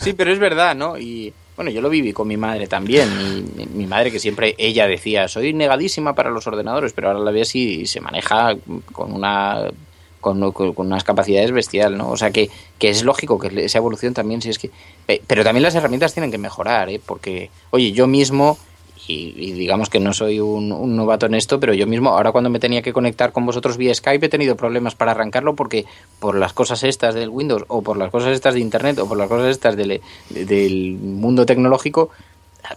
[0.00, 0.98] Sí, pero es verdad, ¿no?
[0.98, 3.08] Y bueno, yo lo viví con mi madre también.
[3.56, 7.30] Mi, mi madre que siempre ella decía, soy negadísima para los ordenadores, pero ahora la
[7.30, 8.56] ves y se maneja
[8.92, 9.70] con una
[10.20, 12.08] con, con- unas capacidades bestial, ¿no?
[12.10, 14.70] O sea que, que es lógico que esa evolución también, si es que...
[15.26, 16.98] Pero también las herramientas tienen que mejorar, ¿eh?
[17.04, 18.56] Porque, oye, yo mismo,
[19.06, 22.32] y, y digamos que no soy un, un novato en esto, pero yo mismo, ahora
[22.32, 25.84] cuando me tenía que conectar con vosotros vía Skype, he tenido problemas para arrancarlo porque
[26.20, 29.18] por las cosas estas del Windows, o por las cosas estas de Internet, o por
[29.18, 32.10] las cosas estas del, del mundo tecnológico,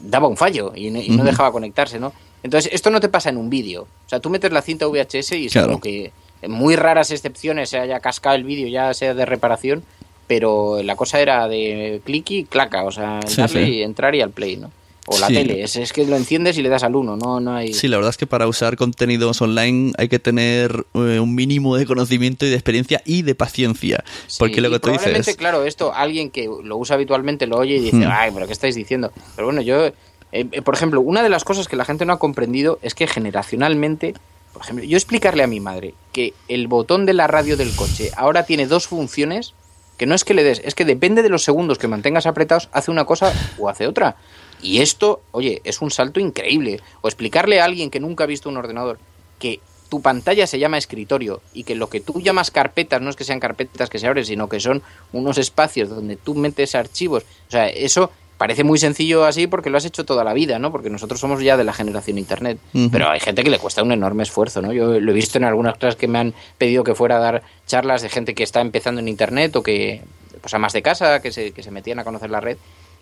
[0.01, 2.11] daba un fallo y no, y no dejaba conectarse, ¿no?
[2.43, 3.83] Entonces, esto no te pasa en un vídeo.
[3.83, 5.67] O sea, tú metes la cinta VHS y Claro.
[5.67, 6.11] salvo que
[6.41, 9.83] en muy raras excepciones se haya cascado el vídeo, ya sea de reparación,
[10.27, 13.71] pero la cosa era de clic y claca, o sea, Sí, darle sí.
[13.75, 14.71] y entrar y al play, ¿no?
[15.09, 15.35] O la Sí.
[15.35, 17.73] tele, es, es que lo enciendes y le das al uno, no, no hay...
[17.73, 21.77] Sí, la verdad es que para usar contenidos online hay que tener eh, un mínimo
[21.77, 24.03] de conocimiento y de experiencia y de paciencia.
[24.27, 25.37] Sí, porque lo que tú dices.
[25.37, 28.09] claro, esto alguien que lo usa habitualmente lo oye y dice, Hmm.
[28.11, 29.13] ay, pero ¿qué estáis diciendo?
[29.37, 29.93] Pero bueno, yo, eh,
[30.33, 33.07] eh, por ejemplo, una de las cosas que la gente no ha comprendido es que
[33.07, 34.13] generacionalmente,
[34.51, 38.11] por ejemplo, yo explicarle a mi madre que el botón de la radio del coche
[38.17, 39.53] ahora tiene dos funciones,
[39.97, 42.67] que no es que le des, es que depende de los segundos que mantengas apretados,
[42.73, 44.17] hace una cosa o hace otra.
[44.61, 46.81] Y esto, oye, es un salto increíble.
[47.01, 48.99] O explicarle a alguien que nunca ha visto un ordenador
[49.39, 53.15] que tu pantalla se llama escritorio y que lo que tú llamas carpetas no es
[53.15, 54.81] que sean carpetas que se abren, sino que son
[55.13, 57.23] unos espacios donde tú metes archivos.
[57.47, 60.71] O sea, eso parece muy sencillo así porque lo has hecho toda la vida, ¿no?
[60.71, 62.59] Porque nosotros somos ya de la generación Internet.
[62.91, 64.73] Pero hay gente que le cuesta un enorme esfuerzo, ¿no?
[64.73, 67.43] Yo lo he visto en algunas clases que me han pedido que fuera a dar
[67.65, 70.01] charlas de gente que está empezando en Internet o que,
[70.41, 72.57] pues a más de casa, que se, que se metían a conocer la red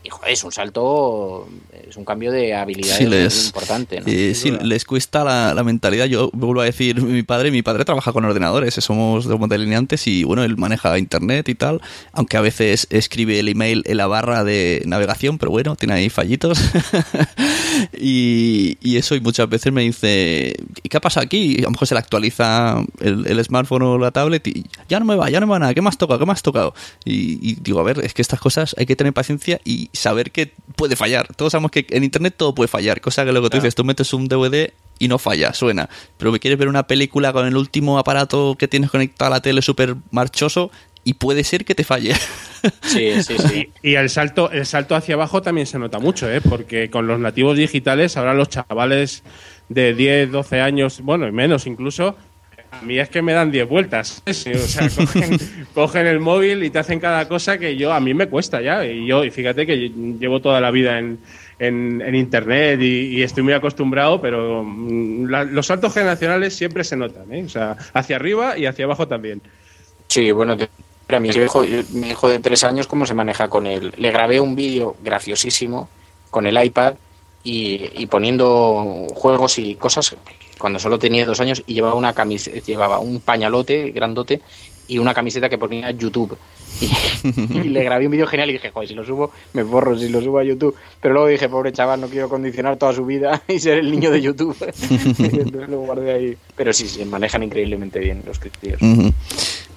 [0.06, 1.48] y joder, es un salto,
[1.90, 4.00] es un cambio de habilidades Sí, les- importante.
[4.02, 4.08] ¿no?
[4.08, 6.06] Eh, sí, les cuesta la, la mentalidad.
[6.06, 10.24] Yo vuelvo a decir, mi padre, mi padre trabaja con ordenadores, somos dos delineantes y
[10.24, 11.82] bueno, él maneja internet y tal,
[12.14, 16.10] aunque a veces escribe el email en la barra de navegación, pero bueno, tiene ahí
[16.10, 16.60] fallitos.
[18.00, 21.56] y, y eso, y muchas veces me dice, ¿y qué pasa aquí?
[21.56, 25.00] Y a lo mejor se le actualiza el, el smartphone o la tablet y ya
[25.00, 26.24] no me va, ya no me va nada, ¿qué me has tocado?
[26.24, 26.74] ¿Qué has tocado?
[27.04, 30.32] Y, y digo, a ver, es que estas cosas hay que tener paciencia y saber
[30.32, 31.34] que puede fallar.
[31.36, 33.84] Todos sabemos que en internet todo puede fallar, cosa que lo que tú dices, tú
[33.84, 35.90] metes un DVD y no falla, suena.
[36.18, 39.42] Pero me quieres ver una película con el último aparato que tienes conectado a la
[39.42, 40.72] tele súper marchoso
[41.04, 42.14] y puede ser que te falle.
[42.82, 43.70] Sí, sí, sí.
[43.84, 46.42] Y el salto, el salto hacia abajo también se nota mucho, ¿eh?
[46.42, 49.22] porque con los nativos digitales, ahora los chavales
[49.70, 52.16] de 10, 12 años, bueno, y menos incluso,
[52.82, 54.22] a mí es que me dan 10 vueltas.
[54.32, 55.38] Sí, O sea, cogen,
[55.74, 58.86] cogen el móvil y te hacen cada cosa que yo a mí me cuesta ya.
[58.86, 61.20] Y yo, y fíjate que llevo toda la vida en,
[61.60, 66.84] en, en internet y, y estoy muy acostumbrado, pero mm, la- los saltos generacionales siempre
[66.84, 67.44] se notan, ¿eh?
[67.46, 69.42] O sea, hacia arriba y hacia abajo también.
[70.08, 70.70] Sí, bueno, te-
[71.08, 71.64] a mi hijo,
[71.94, 73.94] mi hijo de tres años, ¿cómo se maneja con él?
[73.98, 75.88] Le grabé un vídeo graciosísimo
[76.32, 76.96] con el iPad
[77.44, 80.16] y, y poniendo juegos y cosas
[80.66, 84.42] cuando solo tenía dos años y llevaba una camiseta, llevaba un pañalote grandote
[84.88, 86.36] y una camiseta que ponía YouTube.
[87.24, 90.10] Y, le grabé un vídeo genial y dije, joder, si lo subo, me borro si
[90.10, 90.76] lo subo a YouTube.
[91.00, 94.10] Pero luego dije, pobre chaval, no quiero condicionar toda su vida y ser el niño
[94.10, 94.56] de YouTube.
[94.90, 96.38] Entonces lo guardé ahí.
[96.56, 98.82] Pero sí, se manejan increíblemente bien los críos.
[98.82, 99.14] Ujú.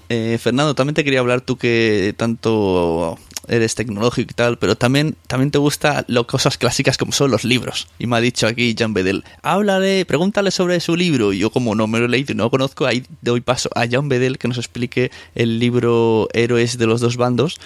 [0.09, 3.19] Eh, Fernando, también te quería hablar tú que tanto
[3.49, 7.45] eres tecnológico y tal, pero también, también te gustan las cosas clásicas como son los
[7.45, 7.89] libros.
[7.99, 11.33] Y me ha dicho aquí Jan Bedel, háblale, pregúntale sobre su libro.
[11.33, 13.71] Y yo como no me lo he leído y no lo conozco, ahí doy paso
[13.75, 17.59] a Jan Bedel que nos explique el libro Héroes de los dos bandos,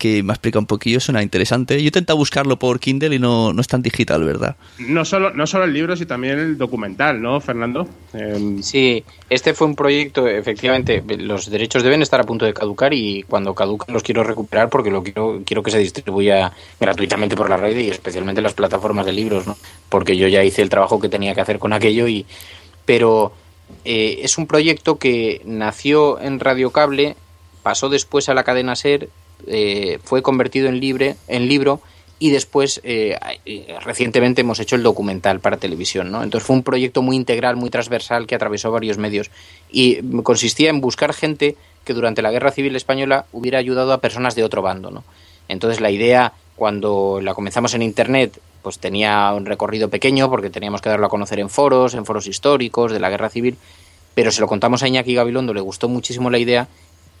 [0.00, 1.74] que me ha explicado un poquillo, suena interesante.
[1.76, 4.56] Yo he intentado buscarlo por Kindle y no, no es tan digital, ¿verdad?
[4.78, 7.86] No solo, no solo el libro, sino también el documental, ¿no, Fernando?
[8.14, 12.94] Em, Sí, este fue un proyecto, efectivamente, los derechos deben estar a punto de caducar
[12.94, 17.50] y cuando caducan los quiero recuperar porque lo quiero, quiero que se distribuya gratuitamente por
[17.50, 19.58] la red y especialmente en las plataformas de libros, ¿no?
[19.90, 22.24] Porque yo ya hice el trabajo que tenía que hacer con aquello y...
[22.86, 23.32] Pero
[23.84, 27.16] eh, es un proyecto que nació en Radio Cable,
[27.62, 29.10] pasó después a la cadena SER,
[29.46, 31.80] eh, fue convertido en, libre, en libro
[32.18, 36.22] y después eh, eh, recientemente hemos hecho el documental para televisión, ¿no?
[36.22, 39.30] Entonces fue un proyecto muy integral, muy transversal que atravesó varios medios
[39.72, 44.34] y consistía en buscar gente que durante la Guerra Civil Española hubiera ayudado a personas
[44.34, 45.02] de otro bando, ¿no?
[45.48, 50.82] Entonces la idea cuando la comenzamos en internet pues tenía un recorrido pequeño porque teníamos
[50.82, 53.56] que darlo a conocer en foros, en foros históricos de la Guerra Civil,
[54.14, 56.68] pero se lo contamos a Iñaki Gabilondo, le gustó muchísimo la idea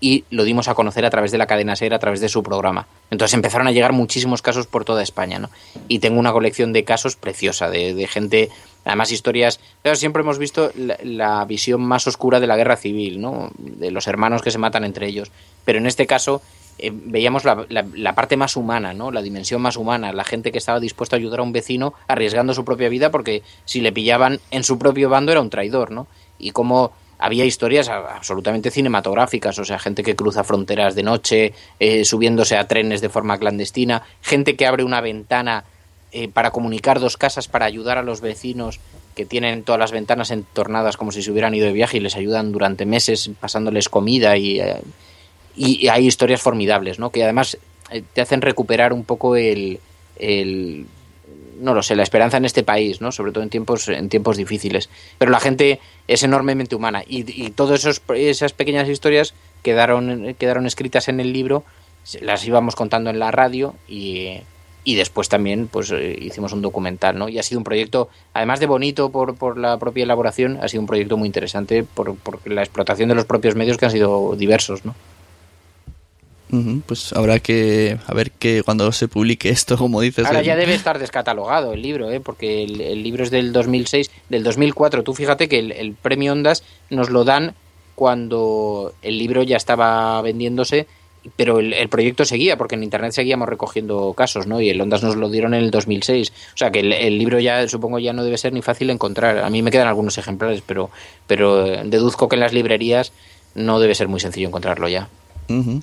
[0.00, 2.42] y lo dimos a conocer a través de la cadena SER, a través de su
[2.42, 2.86] programa.
[3.10, 5.50] Entonces empezaron a llegar muchísimos casos por toda España, ¿no?
[5.88, 8.48] Y tengo una colección de casos preciosa, de, de gente,
[8.84, 13.50] además historias, pero siempre hemos visto la, visión más oscura de la guerra civil, ¿no?
[13.58, 15.30] De los hermanos que se matan entre ellos.
[15.66, 16.40] Pero en este caso
[16.78, 19.10] eh, veíamos la, la, la, parte más humana, ¿no?
[19.10, 22.54] La dimensión más humana, la gente que estaba dispuesta a ayudar a un vecino arriesgando
[22.54, 26.06] su propia vida porque si le pillaban en su propio bando era un traidor, ¿no?
[26.38, 32.04] Y cómo había historias absolutamente cinematográficas, o sea, gente que cruza fronteras de noche, eh,
[32.04, 35.64] subiéndose a trenes de forma clandestina, gente que abre una ventana
[36.12, 38.80] eh, para comunicar dos casas para ayudar a los vecinos
[39.14, 42.16] que tienen todas las ventanas entornadas como si se hubieran ido de viaje y les
[42.16, 44.80] ayudan durante meses pasándoles comida y, eh,
[45.54, 47.10] y, hay historias formidables, ¿no?
[47.10, 47.58] Que además
[47.92, 49.78] eh, te hacen recuperar un poco el,
[50.16, 50.86] el
[51.60, 53.12] no lo sé, la esperanza en este país, ¿no?
[53.12, 54.88] Sobre todo en tiempos, en tiempos difíciles.
[55.18, 61.08] Pero la gente es enormemente humana y, y todas esas pequeñas historias quedaron, quedaron escritas
[61.08, 61.64] en el libro,
[62.20, 64.40] las íbamos contando en la radio y,
[64.84, 67.28] y después también pues hicimos un documental, ¿no?
[67.28, 70.80] Y ha sido un proyecto, además de bonito por, por la propia elaboración, ha sido
[70.80, 74.34] un proyecto muy interesante por, por la explotación de los propios medios que han sido
[74.36, 74.94] diversos, ¿no?
[76.86, 80.26] Pues habrá que a ver que cuando se publique esto, como dices.
[80.26, 80.46] Ahora el...
[80.46, 82.20] ya debe estar descatalogado el libro, ¿eh?
[82.20, 85.02] porque el, el, libro es del 2006, del 2004.
[85.04, 87.54] Tú fíjate que el, el, premio Ondas nos lo dan
[87.94, 90.86] cuando el libro ya estaba vendiéndose,
[91.36, 94.60] pero el, proyecto seguía, porque en internet seguíamos recogiendo casos, ¿no?
[94.60, 96.32] Y el Ondas nos lo dieron en el 2006.
[96.54, 99.38] O sea que el, libro ya, supongo, ya no debe ser ni fácil de encontrar.
[99.38, 100.90] A mí me quedan algunos ejemplares, pero,
[101.26, 103.12] pero deduzco que en las librerías
[103.54, 105.08] no debe ser muy sencillo encontrarlo ya.
[105.50, 105.82] Uh -huh.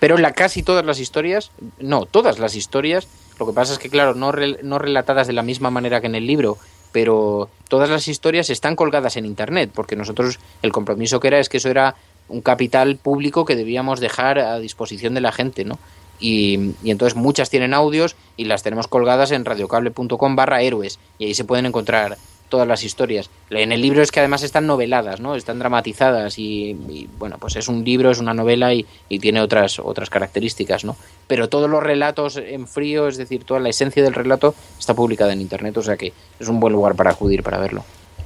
[0.00, 3.88] Pero la casi todas las historias, no, todas las historias Lo que pasa es que,
[3.88, 4.32] claro, no,
[4.62, 6.58] no relatadas de la misma manera que en el libro,
[6.90, 11.48] pero todas las historias están colgadas en Internet, porque nosotros el compromiso que era es
[11.48, 11.94] que eso era
[12.28, 15.78] un capital público que debíamos dejar a disposición de la gente, ¿no?
[16.18, 21.26] Y, y, entonces muchas tienen audios y las tenemos colgadas en radiocable.com barra héroes y
[21.26, 22.18] ahí se pueden encontrar
[22.48, 23.30] todas las historias.
[23.50, 25.34] En el libro es que además están noveladas, ¿no?
[25.34, 28.86] Están dramatizadas y, bueno, pues es un libro, es una novela y,
[29.20, 30.96] tiene otras, otras características, ¿no?
[31.26, 35.32] Pero todos los relatos en frío, es decir, toda la esencia del relato está publicada
[35.32, 37.84] en Internet, o sea que es un buen lugar para acudir para verlo.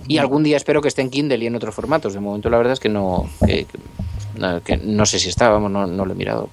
[0.08, 2.12] Y algún día espero que esté en Kindle y en otros formatos.
[2.14, 3.66] De momento la verdad es que no, que,
[4.82, 6.48] no, sé si está, vamos, no, lo he mirado.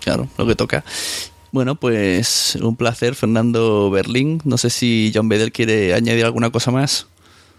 [0.00, 0.84] claro, lo que toca.
[1.52, 4.40] Bueno, pues un placer, Fernando Berlín.
[4.44, 7.06] No sé si John Bedell quiere añadir alguna cosa más.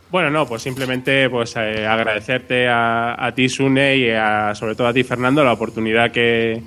[0.10, 4.06] Bueno, no, pues simplemente pues eh, agradecerte a, ti, Sune, y
[4.56, 6.62] sobre todo a ti, Fernando, la oportunidad que,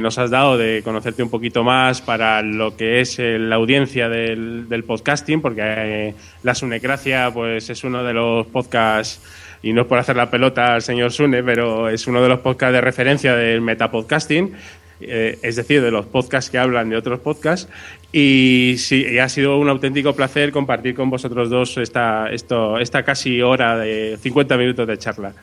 [0.00, 4.08] nos has dado de conocerte un poquito más para lo que es eh, la audiencia
[4.08, 9.20] del, podcasting, porque eh, la Sunecracia pues, es uno de los podcasts,
[9.62, 12.40] y no es por hacer la pelota al señor Sune, pero es uno de los
[12.40, 14.54] podcasts de referencia del metapodcasting.
[15.00, 17.68] Eh, es decir, de los podcasts que hablan de otros podcasts.
[18.12, 23.76] Y sí, ha sido un auténtico placer compartir con vosotros dos esta, esta casi hora
[23.76, 25.34] de 50 minutos de charla.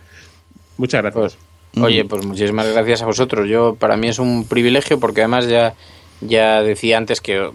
[0.78, 1.38] Muchas gracias.
[1.74, 3.48] Pues, oye, pues muchísimas gracias a vosotros.
[3.48, 5.76] Yo para mí es un privilegio porque además ya,
[6.22, 7.50] ya decía antes que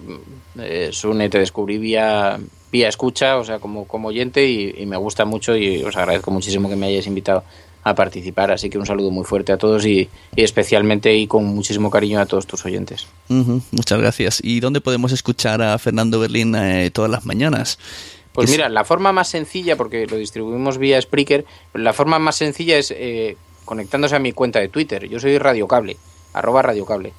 [0.61, 2.39] eh, Sune te descubrí vía,
[2.71, 6.31] vía escucha, o sea, como, como oyente y, y me gusta mucho y os agradezco
[6.31, 7.43] muchísimo que me hayáis invitado
[7.89, 8.51] a participar.
[8.51, 12.27] Así que un saludo muy fuerte a todos y, especialmente y con muchísimo cariño a
[12.27, 13.07] todos tus oyentes.
[13.29, 14.41] muchas gracias.
[14.43, 17.79] ¿Y dónde podemos escuchar a Fernando Berlín eh, todas las mañanas?
[18.33, 22.79] Pues mira, la forma más sencilla, porque lo distribuimos vía Spreaker, la forma más sencilla
[22.79, 25.09] es eh, conectándose a mi cuenta de Twitter.
[25.09, 25.97] Yo soy Radiocable,
[26.33, 27.13] arroba Radiocable.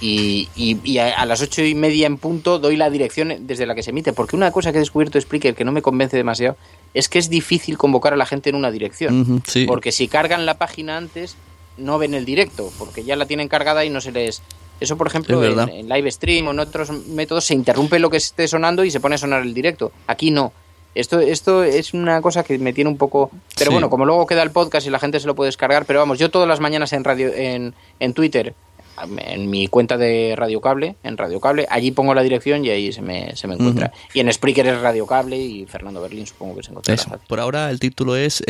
[0.00, 3.82] Y, y, a, las ocho y media en punto doy la dirección desde la que
[3.82, 4.12] se emite.
[4.12, 6.56] Porque una cosa que he descubierto Spreaker que no me convence demasiado
[6.94, 9.42] es que es difícil convocar a la gente en una dirección.
[9.66, 11.36] Porque si cargan la página antes,
[11.76, 14.42] no ven el directo, porque ya la tienen cargada y no se les...
[14.80, 18.46] Eso, por ejemplo, en, live stream o en otros métodos se interrumpe lo que esté
[18.46, 19.90] sonando y se pone a sonar el directo.
[20.06, 20.52] Aquí no.
[20.94, 23.32] Esto, esto es una cosa que me tiene un poco...
[23.56, 25.98] Pero bueno, como luego queda el podcast y la gente se lo puede descargar, pero
[25.98, 28.54] vamos, yo todas las mañanas en, radio, en, en Twitter
[29.18, 32.92] en mi cuenta de Radio Cable, en Radio Cable, allí pongo la dirección y ahí
[32.92, 33.92] se me, se me encuentra.
[34.14, 37.18] Y en Spreaker es Radio Cable y Fernando Berlín supongo que se encuentra.
[37.26, 38.42] por ahora el título es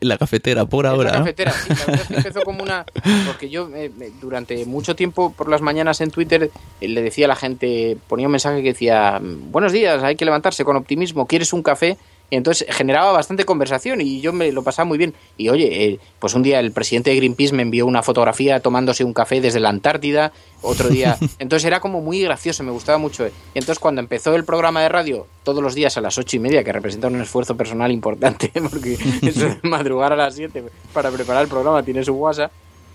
[0.00, 1.12] La cafetera, por ahora.
[1.12, 1.72] La cafetera, sí,
[2.10, 2.84] empezó como una...
[3.26, 3.90] Porque yo eh,
[4.20, 8.26] durante mucho tiempo por las mañanas en Twitter eh, le decía a la gente, ponía
[8.26, 11.96] un mensaje que decía, buenos días, hay que levantarse con optimismo, ¿quieres un café?
[12.36, 15.14] Entonces generaba bastante conversación y yo me lo pasaba muy bien.
[15.36, 19.04] Y oye, eh, pues un día el presidente de Greenpeace me envió una fotografía tomándose
[19.04, 20.32] un café desde la Antártida,
[20.62, 21.16] otro día.
[21.38, 23.26] Entonces era como muy gracioso, me gustaba mucho.
[23.26, 26.40] Y entonces cuando empezó el programa de radio todos los días a las ocho y
[26.40, 31.10] media, que representa un esfuerzo personal importante, porque eso de madrugar a las siete para
[31.10, 32.50] preparar el programa tiene su WhatsApp.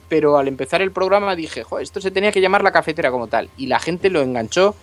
[0.10, 3.50] Pero al empezar el programa dije, esto se tenía que llamar la cafetera como tal.
[3.58, 4.76] Y la gente lo enganchó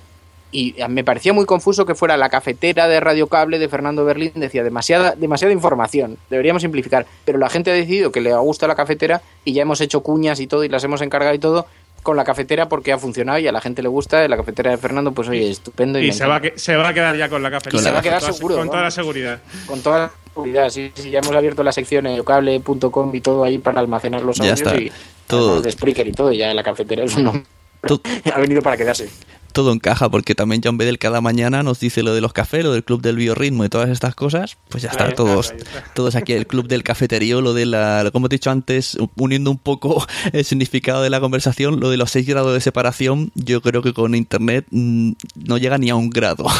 [0.52, 4.32] y me parecía muy confuso que fuera la cafetera de Radio Cable de Fernando Berlín,
[4.34, 8.74] decía demasiada, demasiada información, deberíamos simplificar, pero la gente ha decidido que le gusta la
[8.74, 11.66] cafetera y ya hemos hecho cuñas y todo y las hemos encargado y todo
[12.02, 14.78] con la cafetera porque ha funcionado y a la gente le gusta, la cafetera de
[14.78, 15.98] Fernando pues oye, estupendo.
[15.98, 17.82] Y, se, va se va a quedar ya con la cafetera.
[17.82, 18.56] se va a quedar seguro.
[18.56, 19.40] Con toda la seguridad.
[19.66, 23.58] Con toda la seguridad, sí, sí, ya hemos abierto la sección radiocable.com y todo ahí
[23.58, 24.92] para almacenar los audios y
[25.26, 25.60] todo.
[25.60, 27.42] de Spreaker y todo, y ya la cafetera es uno.
[28.32, 29.08] ha venido para quedarse
[29.56, 32.74] todo encaja, porque también John Bedell cada mañana nos dice lo de los cafés, lo
[32.74, 35.54] del club del biorritmo y todas estas cosas, pues ya está, todos,
[35.94, 39.56] todos aquí, el club del cafeterío, lo de la, como he dicho antes, uniendo un
[39.56, 43.80] poco el significado de la conversación, lo de los 6 grados de separación, yo creo
[43.80, 45.12] que con internet mm,
[45.46, 46.44] no llega ni a un grado.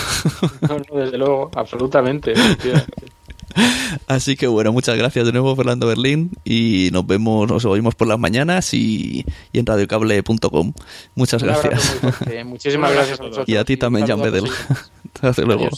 [0.66, 2.34] No, no, desde luego, absolutamente.
[4.07, 8.09] Así que bueno, muchas gracias de nuevo Fernando Berlín y nos vemos, nos oímos por
[8.09, 10.72] las mañanas y, y en radiocable.com.
[11.14, 11.96] Muchas gracias.
[12.44, 14.44] Muchísimas gracias a Y a ti también, Jan Bedel.
[15.22, 15.68] Hasta luego.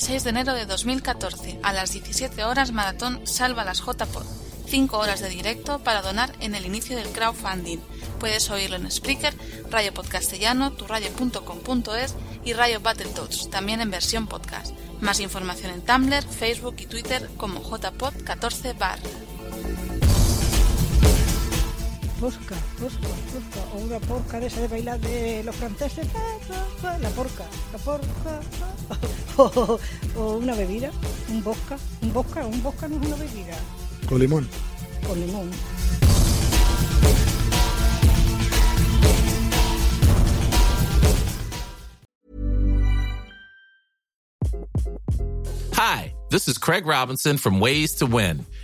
[0.00, 4.24] 26 de enero de 2014, a las 17 horas Maratón Salva las JPod.
[4.66, 7.80] 5 horas de directo para donar en el inicio del crowdfunding.
[8.18, 9.34] Puedes oírlo en Spreaker,
[9.68, 12.14] Radio Podcastellano, turradio.com.es
[12.46, 14.72] y Radio Battletoads, también en versión podcast.
[15.02, 19.00] Más información en Tumblr, Facebook y Twitter como JPod14 bar.
[22.20, 23.60] Posca, posca, posca.
[23.74, 26.06] O una porca de esa de bailar de los franceses.
[27.00, 28.40] La porca, la porca.
[29.36, 29.78] O,
[30.16, 30.90] o una bebida,
[31.30, 31.78] un bosca.
[32.02, 33.56] Un bosca, un bosca no es una bebida.
[34.06, 34.46] Con limón.
[35.06, 35.50] Con limón.
[45.72, 48.44] Hi, this is Craig Robinson from Ways to Win,